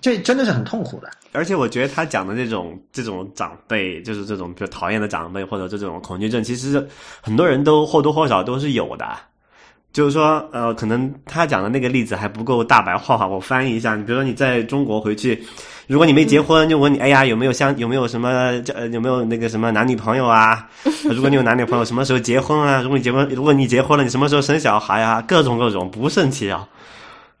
[0.01, 1.09] 这真的是很痛苦的。
[1.35, 6.87] 而且我觉得他讲的这种这种长辈，就是这种比如讨厌的长辈或者这种恐惧症，其实
[7.21, 9.05] 很多人都或多或少都是有的。
[9.93, 13.95] 就是说，呃，可能他讲的那个例子还不够大白话哈，我翻译一下。
[13.95, 15.41] 你比如说你在中国回去，
[15.87, 18.27] 如果你没结婚，就问你，哎呀，有没有相有没有什么
[18.73, 20.67] 呃有没有那个什么男女朋友啊？
[21.09, 22.81] 如果你有男女朋友，什么时候结婚啊？
[22.81, 25.21] 如果你结婚，如果你结婚了，你什么时候生小孩啊？
[25.21, 26.67] 各种各种不胜其扰。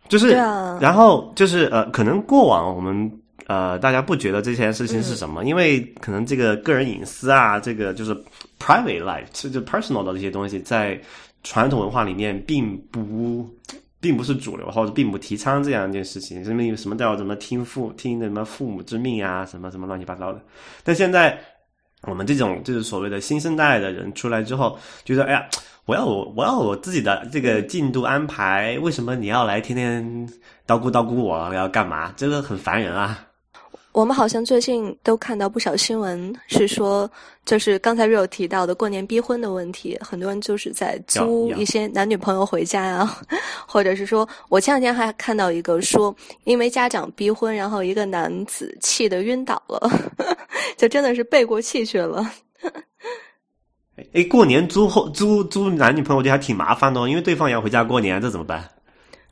[0.07, 3.11] 就是，啊然后就是呃，可能过往我们
[3.47, 8.15] 呃大家不觉得这件事情是什么，因为可能这个个人隐私啊，这个就是
[8.59, 10.99] private life，这就 personal 的这些东西，在
[11.43, 13.49] 传统文化里面并不
[13.99, 16.43] 并不是主流，或者并不提倡这样一件事情。
[16.43, 20.41] 什么什么叫什么听父听什么父母之命啊，什么什么乱七八糟的。
[20.83, 21.39] 但现在
[22.03, 25.45] 我们这种就是所谓的新生代的人出来之后，觉得哎呀。
[25.87, 30.03] 我要我我要我自己的这个进度安排，为什么你要来天天
[30.65, 32.11] 叨咕叨咕我要干嘛？
[32.17, 33.19] 这个很烦人啊！
[33.95, 37.09] 我们好像最近都看到不少新闻，是说
[37.45, 43.17] 就是刚才 Rio 提到的过年逼婚的问题，很多人就是在租一些男女朋友回家呀，
[43.65, 49.89] 或者是说我前两天还看到一个说，因为家长逼婚，然后一个男子气得晕倒了，
[50.75, 52.29] 就真的是背过气去了。
[54.11, 58.69] 哎，过年租后租租男女朋友，我觉得还挺麻烦的哦，因为对方也要回家过年，这怎么办？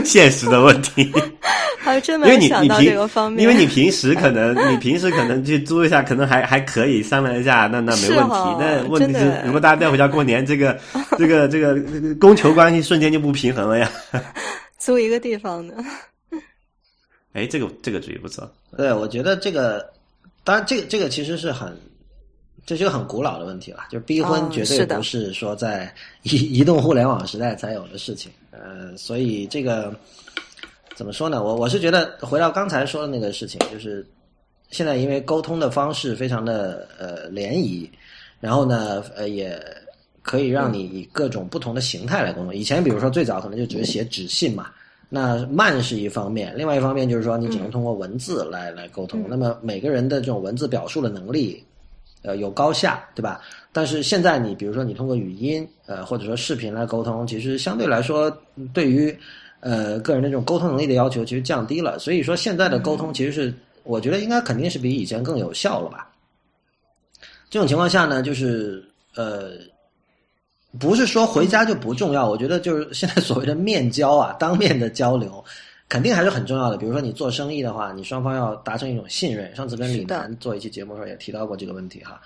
[0.04, 1.12] 现实的问题，
[1.78, 8.56] 还真因为你没有想到你平这个方面，因为你平时可能你平时可能去租一下，可能还还可以商量一下，那那没问题。
[8.58, 10.78] 那问题是，如果大家带回家过年，这个
[11.18, 13.90] 这个这个这个供求关系瞬间就不平衡了呀。
[14.78, 15.74] 租一个地方的，
[17.32, 18.50] 哎，这个这个主意不错。
[18.76, 19.84] 对，我觉得这个，
[20.42, 21.74] 当然这个这个其实是很，
[22.66, 28.30] 这是个很古老的问题了，就是逼婚嗯绝对不是说在移 移动互联网时代才有的事情。
[28.50, 29.94] 呃，所以这个
[30.94, 31.42] 怎么说呢？
[31.42, 34.06] 我我是觉得回到刚才说的那个事情，就是
[34.70, 37.90] 现在因为沟通的方式非常的呃联谊，
[38.40, 39.60] 然后呢呃也
[40.22, 42.54] 可以让你以各种不同的形态来沟通。
[42.54, 44.70] 以前比如说最早可能就只是写纸信嘛，
[45.10, 49.26] 那慢是一方面，另外一方面就是说你只能通过文字来、来沟通。
[49.28, 51.62] 那么每个人的这种文字表述的能力，
[52.24, 53.40] 呃，有高下，对吧？
[53.72, 58.34] 但是现在你比如说你通过语音，呃，或者说视频来沟通，其实相对来说
[58.72, 59.16] 对于
[59.60, 61.98] 呃个人的这种沟通能力的要求其实降低了。
[61.98, 66.10] 所以说现在的沟通其实是，我觉得应该肯定是比以前更有效了吧。
[67.48, 68.84] 这种情况下呢，就是
[69.14, 69.52] 呃。
[70.76, 75.44] 不是说回家就不重要，我觉得就是现在所谓的面交啊，当面的交流，
[75.94, 76.76] 肯定还是很重要的。
[76.76, 79.54] 比如说你做生意的话，你双方要达成一种信任。
[79.54, 82.20] 上次跟李楠做一期节目的时候也提到过这个问题哈，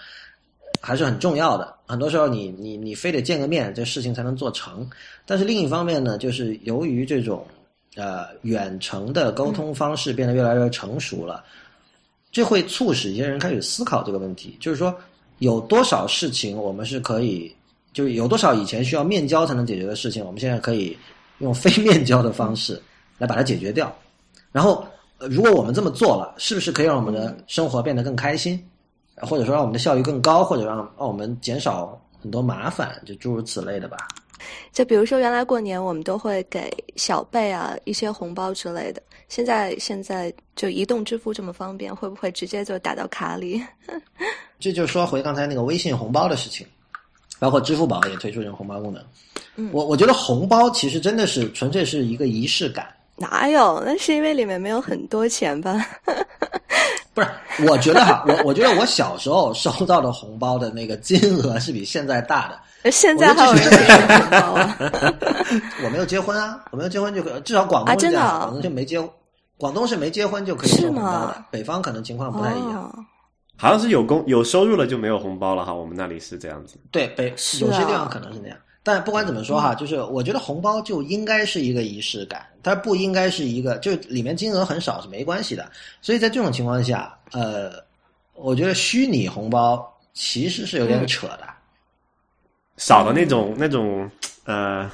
[0.81, 1.77] 还是很重要的。
[1.85, 4.89] 很多时候你你你非得见个面，这事情才能做成。
[5.27, 7.47] 但是另一方面呢，就是由于这种
[7.95, 11.45] 呃远程的沟通方式变得越来越成熟了，
[12.33, 14.99] 这会促使一些人开始思考这个问题，就是说
[15.41, 17.55] 有多少事情我们是可以。
[17.93, 20.97] 就是有多少以前需要面交才能解决的事情，我们现在可以
[21.39, 22.81] 用非面交的方式
[23.19, 23.95] 来把它解决掉。
[24.51, 24.87] 然后，
[25.19, 28.59] 呃如果我们这么做了，是不是可以让我们的生活变得更开心，
[29.17, 33.97] 或者说让我们的效率更高，或者让让我们减少很多麻烦，就诸如此类的吧？
[34.73, 43.61] 就比如说原来过年我们都会给小辈啊一些红包之类的，现在现在就移动支付这么方便，会不会直接就打到卡里？
[44.61, 46.67] 这就说回刚才那个微信红包的事情。
[47.41, 49.01] 包括支付宝也推出这种红包功能。
[49.55, 52.93] 嗯我我觉得红包其实真的是纯粹是一个仪式感。
[53.19, 53.83] 哪有？
[53.85, 55.75] 那是因为里面没有很多钱吧？
[57.15, 57.29] 不是，
[57.69, 62.91] 我觉得哈，我我觉得我小时候收到的红包的那个金额是比现在大的。
[62.91, 63.85] 现在还有人给你
[64.23, 64.77] 红包啊？
[65.85, 69.11] 我没有结婚啊，我没有结婚就可以，至少广啊东是这样，真的啊广东就没结，
[69.57, 72.85] 广东是没结婚就可以是收红包北方可能情况不太一样。
[72.85, 73.05] 哦
[73.61, 76.79] 好像是有工有收入了就没有红包了哈，我们那里是这样子。
[76.93, 78.57] 对，北是有些地啊方可能是那样，
[78.88, 85.70] 但不管怎么说哈，就是我觉得红包就应该是一个仪式感，它不应该是一个就里面金额很少是没关系的。
[86.01, 87.72] 所以在这种情况下，呃，
[88.33, 91.40] 我觉得虚拟红包其实是有点扯的。
[92.79, 94.11] 少了那种那种
[94.44, 94.90] 呃，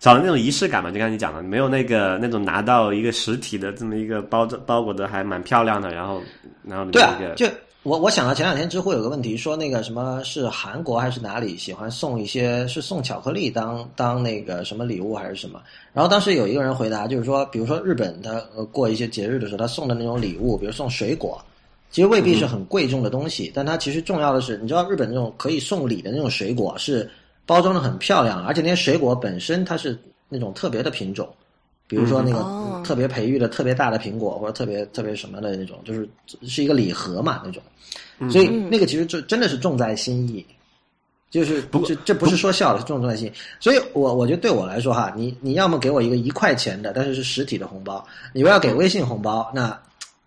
[0.00, 6.20] 少了那种仪式感嘛，就刚才你讲的，没有那个那种拿到一个实体的这么一个包着包裹的还蛮漂亮的，然后
[6.62, 7.46] 然后里对啊就
[7.84, 15.62] 我我想到前两天知乎有个问题，说那个什么是韩国还是哪里喜欢送一些是送巧克力当当那个什么礼物还是什么？
[15.92, 21.40] 然后当时有一个人回答，就是说，比如说日本他呃过一些节日的时候，他送的那种礼物，比如送水果，
[21.90, 27.08] 其实未必是很贵重的东西，但它其实重要的是，你知道日本那种可以送礼的那种水果是
[27.46, 29.96] 包装的很漂亮，而且那些水果本身它是
[30.28, 31.26] 那种特别的品种。
[31.88, 36.08] 比如说那个哦特别培育的特别大的苹果，或者特别特别什么的那种，就是
[36.42, 37.62] 是一个礼盒嘛那种，
[38.30, 40.46] 所以那个其实就真的是重在心意，
[41.30, 43.32] 就是不过这这不是说笑的，是重在心意。
[43.58, 49.76] 所以我我觉得对我来说哈，你你要么给我一个一块钱的，但是是实体的红包，你要给微信红包，那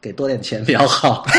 [0.01, 1.23] 给多点钱比较好。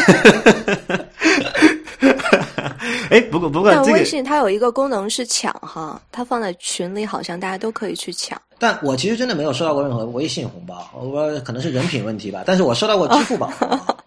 [3.12, 8.40] 哎，不过不过但微这个信它有一个功能是抢哈，它放在群里，好像大家都可以去抢。
[8.58, 13.52] 但我其实真的没有收到过任何微信红包，我可能是人品问题吧，但是我收到过支付宝。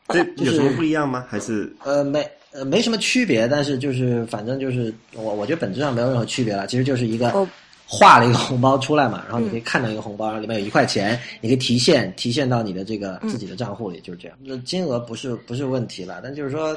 [0.10, 1.24] 这有什么就是不一样吗？
[1.30, 7.48] 还是呃，没呃没什么区别，但是就是反正就是我我觉得本质上没有任何区别了，其实就是一个哦
[7.86, 14.36] 画了一个红包出来嘛，然后你可以看到一个红包，然后里面有一块钱，你可以提现提现到你的这个自己的账户里，就是这样。
[14.42, 16.76] 那金额不是不是问题了，但就是说。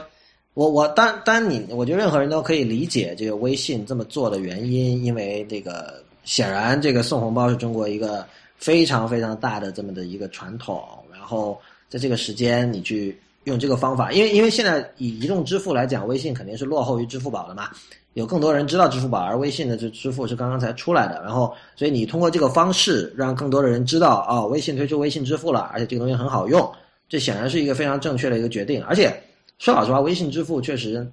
[0.58, 11.56] 我我当当你，我觉得任何人都可以理解这个微信这么做的原因，因为这个显然这个送红包是中国一个非常非常大的这么的一个传统，然后
[11.88, 17.70] 在这个时间你去用这个方法，因为因为现在以移动支付来讲，微信肯定是落后于支付宝的嘛，
[18.14, 26.68] 有更多人知道支付宝，而微信的这支付是刚刚才出来的，然后所以你通过这个方式让更多的人知道啊、微信推出微信支付了，而且这个东西很好用，
[27.08, 29.16] 这显然是一个非常正确的一个决定，而且
[29.58, 31.04] 说老实话，微信支付确实，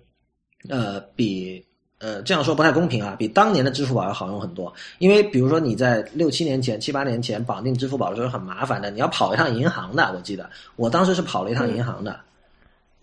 [0.69, 1.65] 呃，比
[1.97, 4.71] 呃这样说不太公平啊，比当年的支付宝要好用很多。
[4.99, 10.13] 因为比如说你在六七年前、七八年前绑定支付宝的时候很麻烦的，你要跑一趟银行的。
[10.15, 12.19] 我记得我当时是跑了一趟银行的，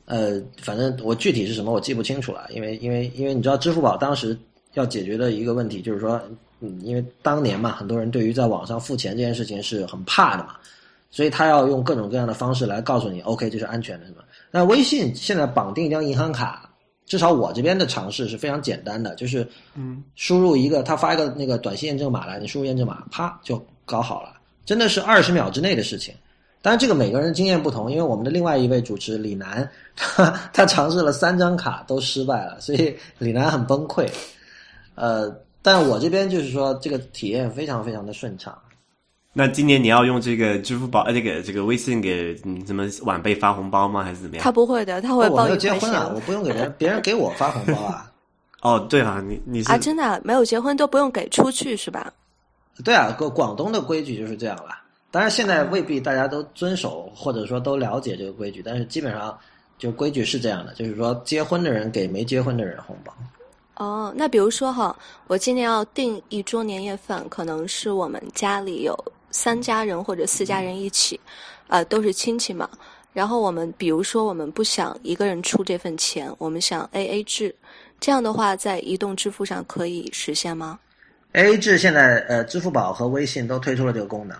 [0.05, 4.39] 呃，反正我具体是什么我记不清楚了，因为因为因为你知道支付宝当时
[4.75, 6.23] 要解决的一个问题就是说，
[6.61, 10.55] 嗯，因为当年嘛，很多人对于在网上付钱这件事情是很怕的嘛。
[11.15, 14.25] 所以他要用各种各样的方式来告诉你，OK，这是安全的，是吧？
[14.53, 16.71] 那微信现在绑定一张银行卡，
[17.07, 24.35] 至少我这边的尝试是非常简单的，就是嗯，输入一个，他发一个那个短信验证码来，你输入验证码，啪就搞好了，
[24.65, 26.15] 真的是二十秒之内的事情。
[26.61, 34.09] 当然，这个每个人经验不同，因为我们的另外一位主持李楠，他他尝试了三张卡都失败了，所以李楠很崩溃。
[34.95, 38.57] 呃，但我这边就是说，这个体验非常非常的顺畅。
[39.33, 44.03] 那今年你要用这个支付宝呃这个这个微信给嗯什么晚辈发红包吗？
[44.03, 44.43] 还是怎么样？
[44.45, 48.11] 他不会的，他会我没有报一块结婚啊，我不用给别人， 别人给我发红包啊。
[48.61, 49.79] 哦，对啊，你你是啊！
[49.79, 52.13] 真的啊没有结婚都不用给出去是吧？
[52.85, 54.79] 对啊，广广东的规矩就是这样了。
[55.11, 59.37] 当然，现在未必大家都遵守，或者说都了解这个规矩，但是基本上
[59.79, 63.13] 就规矩是这样的，就是说结婚的人给没结婚的人红包。
[63.77, 68.97] 哦，那比如说哈，我今年要订一桌年夜饭，可能是我们家里有
[69.33, 71.19] 三家人或者四家人一起，
[71.67, 72.71] 啊，都是亲戚嘛。
[73.13, 77.55] 然后我们比如说我们不想一个人出这份钱，我们想 A A 制，
[77.99, 80.79] 这样的话在移动支付上可以实现吗
[81.33, 84.37] ？A A 制现在呃，支付宝和微信都推出了这个功能。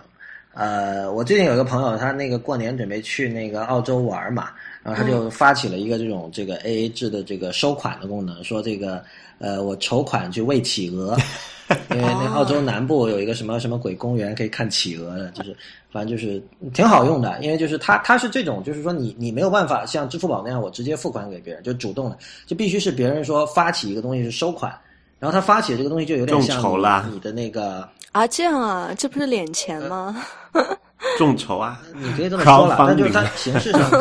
[0.55, 4.51] 呃，我最近有一个朋友，他那个过年准备去那个澳洲玩嘛，
[4.83, 9.01] 然后他就发起了一个这种这个 A A 制的这个收款的功能，说这个
[9.39, 11.17] 呃，我筹款去喂企鹅，
[11.91, 15.55] 因为那澳洲南部有一个什么什么鬼公园可以看企鹅的，就是
[15.91, 24.73] 反正就是挺好用的，因为就是它它是这种，就是说你你没有办法像支付宝那样，我直接付款给别人，就主动的，就必须是别人说发起一个东西是收款，
[25.17, 27.87] 然后他发起这个东西就有点像众筹啦你你的那个。
[28.11, 30.23] 啊，这样啊，这不是敛钱吗？
[31.17, 33.99] 众筹啊，你可以这么说了但就是它形式上跟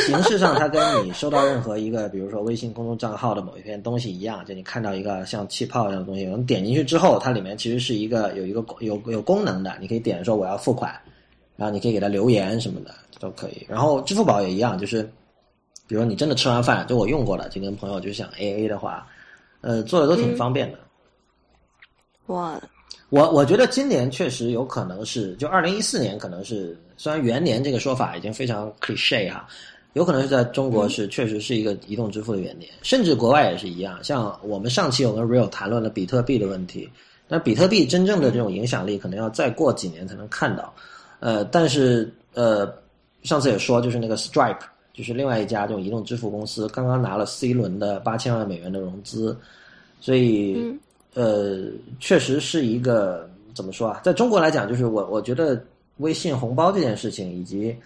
[0.00, 10.94] 形式上它跟你收到任何一个，比如说微信公众账号的某一篇东西一样，就你看到一个像气泡一样的东西，你点进去之后，它里面其实是一个有一个有有功能的，你可以点说我要付款，
[11.56, 13.66] 然后你可以给他留言什么的都可以。
[13.68, 15.02] 然后支付宝也一样，就是
[15.86, 19.06] 比如你真的吃完饭，就我用过了，就跟朋友就想 A A 的话，
[19.60, 20.78] 呃，做的都挺方便的。
[22.26, 22.60] 哇，
[23.10, 29.46] 我我觉得今年确实有可能是，就二零一四年可能是，虽然元年这个说法已经非常 cliche 哈，
[29.94, 34.02] 有可能是在中国是确实是一个移动支付的元年，甚至国外也是一样。
[34.02, 36.88] 像我们上期我跟 Real 谈论了比特币的问题，
[37.28, 40.72] 那比特币真正的这种影响力可能要再过几年才能看到。
[41.20, 42.72] 呃，但是呃，
[43.22, 44.60] 上次也说就是那个 Stripe，
[44.92, 49.36] 就是另外一家这种移动支付公司，刚刚拿了 C 轮的八千万美元的融资，
[50.00, 50.78] 所以。
[51.14, 51.64] 呃，
[52.00, 54.00] 确实是一个怎么说啊？
[54.02, 55.62] 在中国来讲，就是我我觉得
[55.98, 57.76] 微信红包这件事情，以及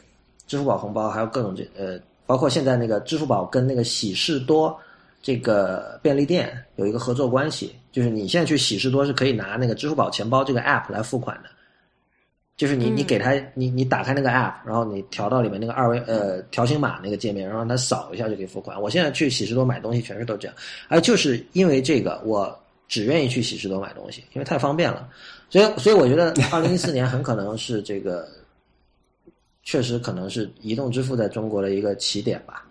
[0.47, 4.77] 支付宝红包，还有各种这呃，包括现在那个支付宝跟那个喜事多
[5.23, 11.49] 这个便利店有一个合作关系，就是你现在去喜事多是可以拿那个支付宝钱包这个 app 来付款的，
[12.57, 18.81] 就是你你给他你你打开那个 app，然后你调到里面那个二维呃条形码那个界面，然后让他扫一下就可以付款。
[18.81, 20.57] 我现在去喜事多买东西全是都这样，
[20.89, 22.57] 而就是因为这个我。
[22.89, 25.09] 只愿意去喜事多买东西，因为太方便了。
[25.51, 28.29] 所以，所以我觉得二零一四年很可能是这个，
[29.67, 32.65] 确实可能是移动支付在中国的一个起点吧。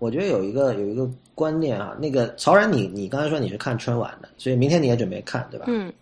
[0.00, 5.66] 我觉得有一个有一个观念啊，那个曹然，你你刚才说你是看春晚的，所以明天你也准备看对吧？
[5.68, 5.92] 嗯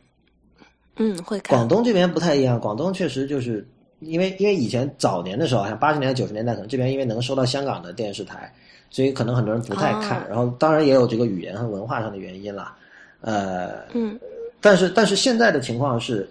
[0.96, 1.54] 嗯，会看。
[1.54, 3.66] 广东这边不太一样，广东确实就是
[4.00, 8.50] 因为因为以前早年的时候，像八十年代九十年代，可能这边因为能收到香港的电视台，
[8.88, 10.26] 所以可能很多人不太看。
[10.30, 12.74] 然后当然也有这个语言和文化上的原因了。
[13.20, 14.18] 呃，嗯，
[14.62, 16.26] 但是但是现在的情况是，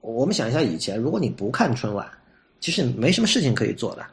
[0.00, 2.08] 我们想一下以前，如果你不看春晚，
[2.60, 4.04] 其实没什么事情可以做的。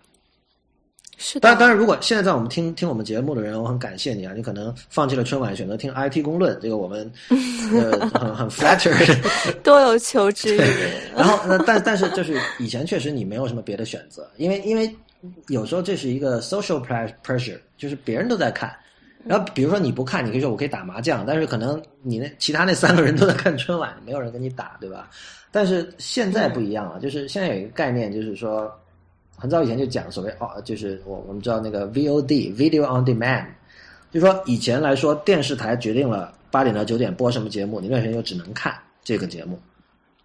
[1.18, 1.42] 是的。
[1.42, 8.92] 当然，当然，如果现在在我们听听我们节目的人，我很感谢你啊，你可能放弃了春晚，选择听 IT 公论，这个我们 呃很很 flatter，
[9.64, 10.62] 多有求知欲。
[11.16, 14.94] 然后，那但但是就是以前确实你没有什么别的选择，因为因为
[15.48, 16.84] 有时候这是一个 social
[17.24, 18.76] pressure，就是别人都在看。
[19.26, 25.10] 然后，比如说你不看，你可以说我可以打麻将，但是可能你那其他那三个人都在看春晚，没有人跟你打，对吧？
[25.54, 28.70] 但是现在不一样了，就是现在有一个概念，就是说
[29.38, 33.46] 很早以前就讲所谓哦，就是我我们知道那个 VOD Video on Demand，
[34.12, 39.60] 就是说以前来说电视台决定了八点到九点播什么节目，你那时候就只能看这个节目，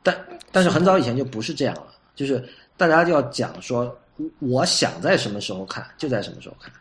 [0.03, 0.17] 但
[0.51, 2.43] 但是很早以前就不是这样了，就是
[2.79, 3.95] 大家就要讲说，
[4.39, 6.73] 我想在什么时候看就在什么时候看。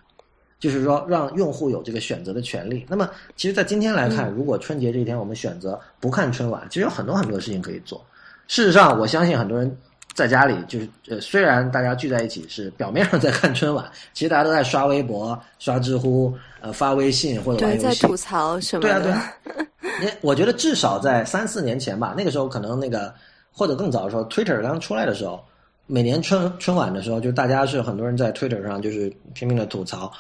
[0.60, 2.84] 就是说，让用户有这个选择的权利。
[2.90, 8.04] 那么，其实，在今天来看，如果春节这一天我们选择不看春晚，其实有很多很多事情可以做。
[8.48, 9.78] 事实上，我相信很多人
[10.14, 18.02] 在家里，就是呃，虽然大家聚在一起是表面上在看春晚，其实大家都在刷微博、刷知乎、呃，发微信或者玩游戏。
[18.02, 18.82] 在吐槽什么？
[18.82, 19.34] 对啊，对啊。
[20.00, 23.14] 你我觉得至少在三四年前吧，那个时候可能那个
[23.52, 25.44] 或者更早的时候，Twitter 刚出来的时候，
[25.86, 30.12] 每年春春晚的时候，就大家是很多人在 Twitter 上就是拼命的吐槽。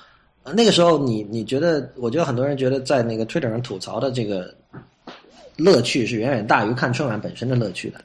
[0.54, 1.92] 那个时候，你你觉得？
[1.98, 4.54] 我觉得很多人觉得，在那个 Twitter 上吐槽的这个
[5.58, 8.00] 乐趣是远远大于看春晚本身的乐趣的。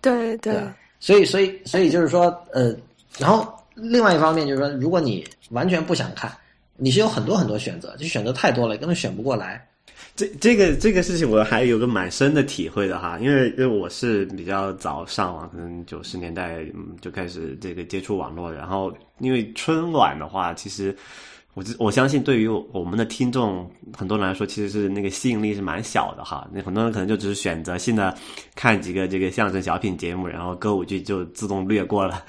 [0.00, 0.54] 对对。
[1.00, 2.74] 所以，所以，所以就是说，呃，
[3.18, 6.32] 然后另外一方面就是说，如果你完全不想看，
[6.76, 9.64] 你是有很多很多选择，就选择太多了，根本选不过来。
[10.16, 16.64] 这这个这个事情，我还有个蛮深的体会的哈，因为因为我是比较早上网，可能九十年代
[17.00, 20.92] 就开始这个接触网络，然后因为春晚的话，其实。
[21.54, 26.48] 我我相信，对于我们的听众很多人来说，其实是那个吸引力是蛮小的哈。
[26.52, 28.16] 那很多人可能就只是选择性的
[28.54, 32.24] 看几个这个相声小品节目，然后歌舞剧就自动略过了，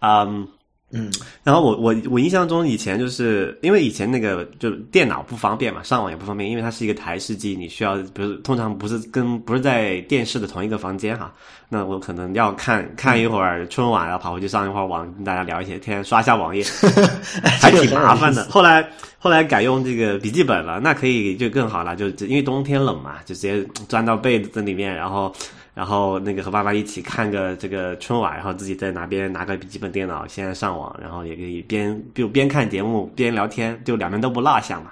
[0.00, 0.48] 嗯。
[0.92, 1.10] 嗯，
[1.42, 11.34] 然后我我我印象中以前就是因为以前那个就电脑不方便嘛，上网也不方便，因为它是一个台式机，你需要比如通常不是跟不是在电视的同一个房间哈，
[11.68, 16.62] 那我可能要看看一会儿春晚，然后跑回去上一会儿网，跟大家聊一些天，刷一下网页，
[17.60, 18.44] 还挺麻烦的。
[18.44, 25.34] 后来后来改用这个笔记本了，那可以就更好了，就因为冬天冷嘛，就直接钻到被子里面，然后。
[25.76, 34.90] 然后那个和爸爸一起看个这个春晚，然后自己在哪边拿个笔记本电脑，现在上网，然后也可以边就边看节目边聊天，就两边都不落下嘛。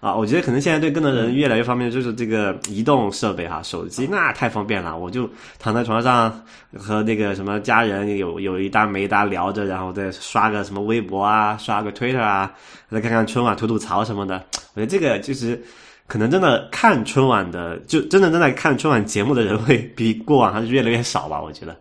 [0.00, 5.30] 啊，我觉得可能现在对更多人越来越方便，就是这个移动设备哈，手机那太方便了，我就
[5.60, 6.42] 躺在床上
[6.76, 12.52] 和那个什么家人有有一搭没一搭聊着，然后再刷个什么微博啊，刷个 Twitter 啊，
[12.90, 14.44] 再看看春晚吐吐槽什么的。
[14.74, 15.62] 我觉得这个就是。
[16.06, 21.40] 可能真的看春晚的，就真的正在看春晚节目的人会比过往还是越来越少吧？
[21.40, 21.76] 我觉得。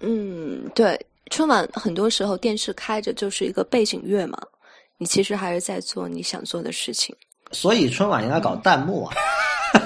[0.00, 0.98] 嗯，对，
[1.30, 4.38] 春晚很多时候电视开着就是一个背景乐嘛，
[4.98, 7.14] 你其实还是在做你想做的事情。
[7.50, 9.14] 所以春晚应该搞弹幕啊，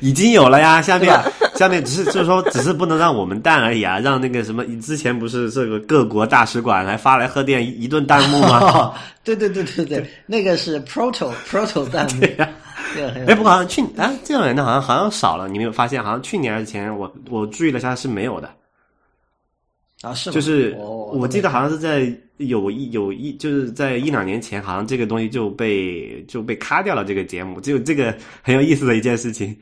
[0.00, 1.18] 已经有了呀， 下面
[1.54, 8.58] 下面只是就是说，只是不能让我们弹而已啊， 让那个什么，之前不是这个各国大使馆来发来贺电一一顿弹幕吗？
[8.72, 12.48] 哦，对对对对对，那个是 proto proto 弹幕，对呀
[13.26, 16.02] 哎，不过好像去啊，这两年的好像好像少了，你没有发现？
[16.02, 18.50] 好像去年还是前年，我我注意了一下是没有的，
[20.02, 29.54] 啊是吗就是我我记得好像是在有一有一就是在一两年前，好像这个东西就被就被卡掉了这个节目，就这个很有意思的一件事情。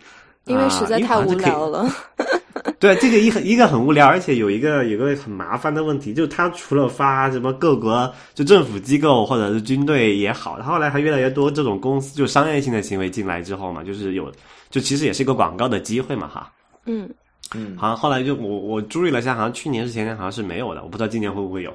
[0.49, 1.89] 因为实在太无聊了。
[2.81, 14.31] 对，这个一很一个很无聊，而且有一个有个很麻烦的问题，就是他除了发什么各国就政府机构或者是军队也好，后来还越来越多这种公司就商业性的行为进来之后嘛，就是有
[14.71, 16.53] 就其实也是一个广告的机会嘛哈。
[16.87, 17.09] 嗯，
[17.55, 21.73] 嗯，好像后来就我我注意了一下，好像去年是前年好像是没有的，我不知道今年会不会有。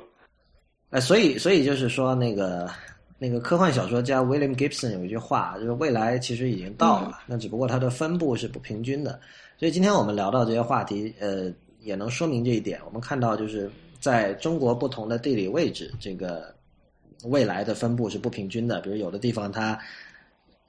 [0.91, 2.69] 哎，所以所以就是说，那个
[3.23, 9.17] 那个科幻小说家 William Gibson 有一句话，就是未来其实已经到了，那只不过它的分布是不平均的。
[9.57, 11.49] 所以今天我们聊到这些话题，呃，
[11.79, 12.81] 也能说明这一点。
[12.85, 16.53] 我们看到就是在中国不同的地理位置，这个
[17.23, 18.81] 未来的分布是不平均的。
[18.81, 19.79] 比如有的地方它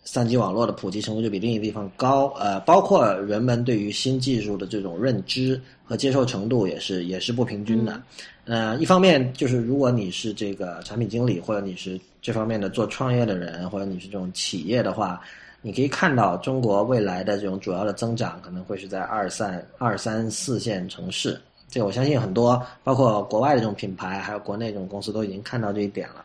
[0.05, 8.01] 三 G 网络的普及程度就比另一个地方高，呃，包括人们对于新技术的这种认知和接受程度也是也是不平均的。
[8.45, 15.21] 呃，一方面就是如果你是这个产品经理，或者你是这方面的做创业的人，或者你是这种企业的话，
[15.61, 21.39] 你可以看到中国未来的这种主要的增长可能会是在二三二三四线城市。
[21.69, 26.25] 这我相信很多包括国外的这种品牌，还有国内这种公司都已经看到这一点了。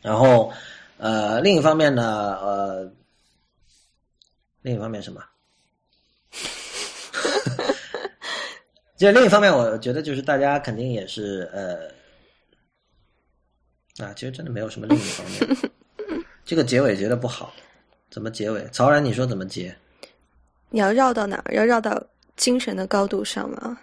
[0.00, 0.50] 然后，
[0.96, 2.90] 呃，另一方面呢，呃，
[4.62, 5.22] 另一方面什么？
[8.96, 11.92] 这另一方面，我觉得就是大家肯定也是呃，
[13.98, 15.70] 啊，其实真的没有什么另一方面。
[16.44, 17.52] 这个结尾结的不好，
[18.10, 18.66] 怎么结尾？
[18.72, 19.74] 曹然，你说怎么结？
[20.70, 21.54] 你要绕到哪儿？
[21.54, 22.02] 要绕到
[22.36, 23.78] 精神的高度上吗？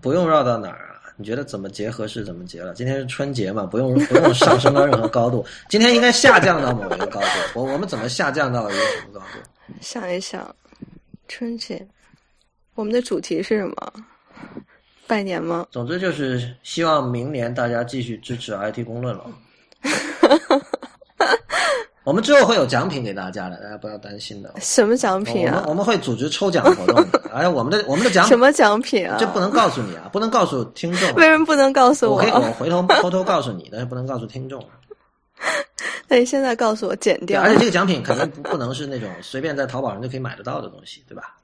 [0.00, 1.00] 不用绕到哪儿啊？
[1.16, 2.74] 你觉得怎么结合适怎么结了？
[2.74, 5.44] 今天是春节嘛，不用不用上升到任何高度。
[5.68, 7.26] 今天应该下降到某一个高度。
[7.54, 9.38] 我我们怎么下降到一个什么高度？
[9.80, 10.54] 想一想，
[11.28, 11.86] 春节，
[12.74, 13.92] 我们的主题是什么？
[15.06, 15.66] 拜年吗？
[15.70, 19.24] 总之就是希望明年大家继续支持 IT 公论了。
[22.04, 24.52] 我们之后会有奖品给大家的，大家不要担心的。
[24.60, 25.60] 什么奖品啊？
[25.60, 29.16] 们我们会组织抽奖活动的，而且我们的我们的奖什么奖品啊？
[29.18, 31.14] 这不能告诉你啊，不能告诉听众。
[31.14, 34.62] 为什么不能告诉我可以，我回头偷偷告诉你，但是不能告诉听众。
[36.06, 37.40] 那你现在告诉我，剪掉。
[37.40, 41.36] 而且这个奖品肯定不不能是那种随便在淘宝上就可以买得到的东西，对吧？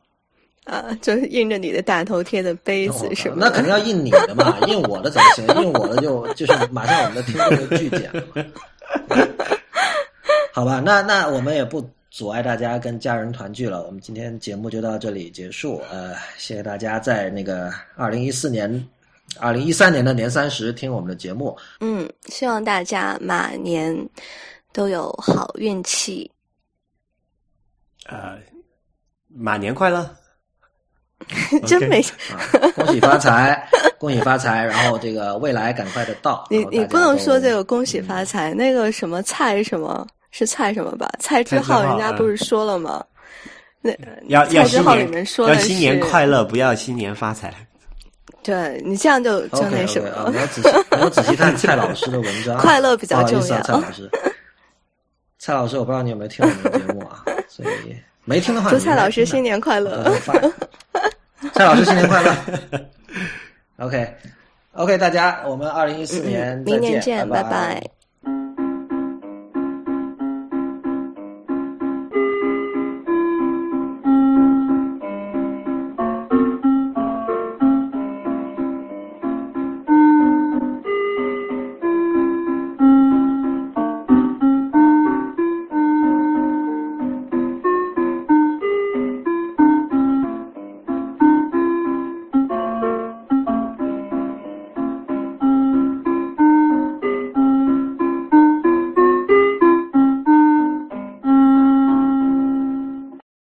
[0.71, 3.39] 啊，就是印着你的大头贴的杯子是吗？
[3.41, 5.45] 那肯定要印你的嘛，印我的怎么行？
[5.61, 8.45] 印我的就就是马上我们的听众就拒检了嘛。
[10.53, 13.85] 好吧，那那我们也不阻碍大家跟家人团聚了。
[13.85, 15.83] 我们今天节目就到这里结束。
[15.91, 18.89] 呃，谢谢大家在那个二零一四年、
[19.41, 21.57] 二零一三年的年三十听我们的节目。
[21.81, 23.97] 嗯，希望大家马年
[24.73, 26.31] 都有好运气。
[28.07, 28.39] 呃，
[29.27, 30.09] 马年快乐！
[31.67, 33.69] 真没啊，恭喜发财，
[33.99, 34.65] 恭喜发财！
[34.65, 36.47] 然后这个未来赶快的到。
[36.51, 41.09] 你你不能说这个恭喜发财，那个什么蔡什么是蔡什么吧？
[41.19, 43.05] 蔡之浩人家不是说了吗？
[43.81, 43.93] 那
[44.29, 47.53] 要要新年里面说要新年快乐，不要新年发财。
[48.43, 50.31] 对你这样就就那什么了。
[50.31, 53.57] 没有仔细没有仔细 看蔡老师的文章，快乐比较重要。
[53.57, 54.11] 啊、蔡老师，
[55.39, 57.23] 蔡老师，我不知道你有没有听我们的节目啊？
[57.49, 57.95] 所以
[58.25, 60.11] 没听的话，祝蔡老师新年快乐。
[61.55, 62.35] 蔡老师新年快乐。
[63.85, 68.00] OK，OK，、okay, 大家，我们二零一四年明年见，拜拜拜。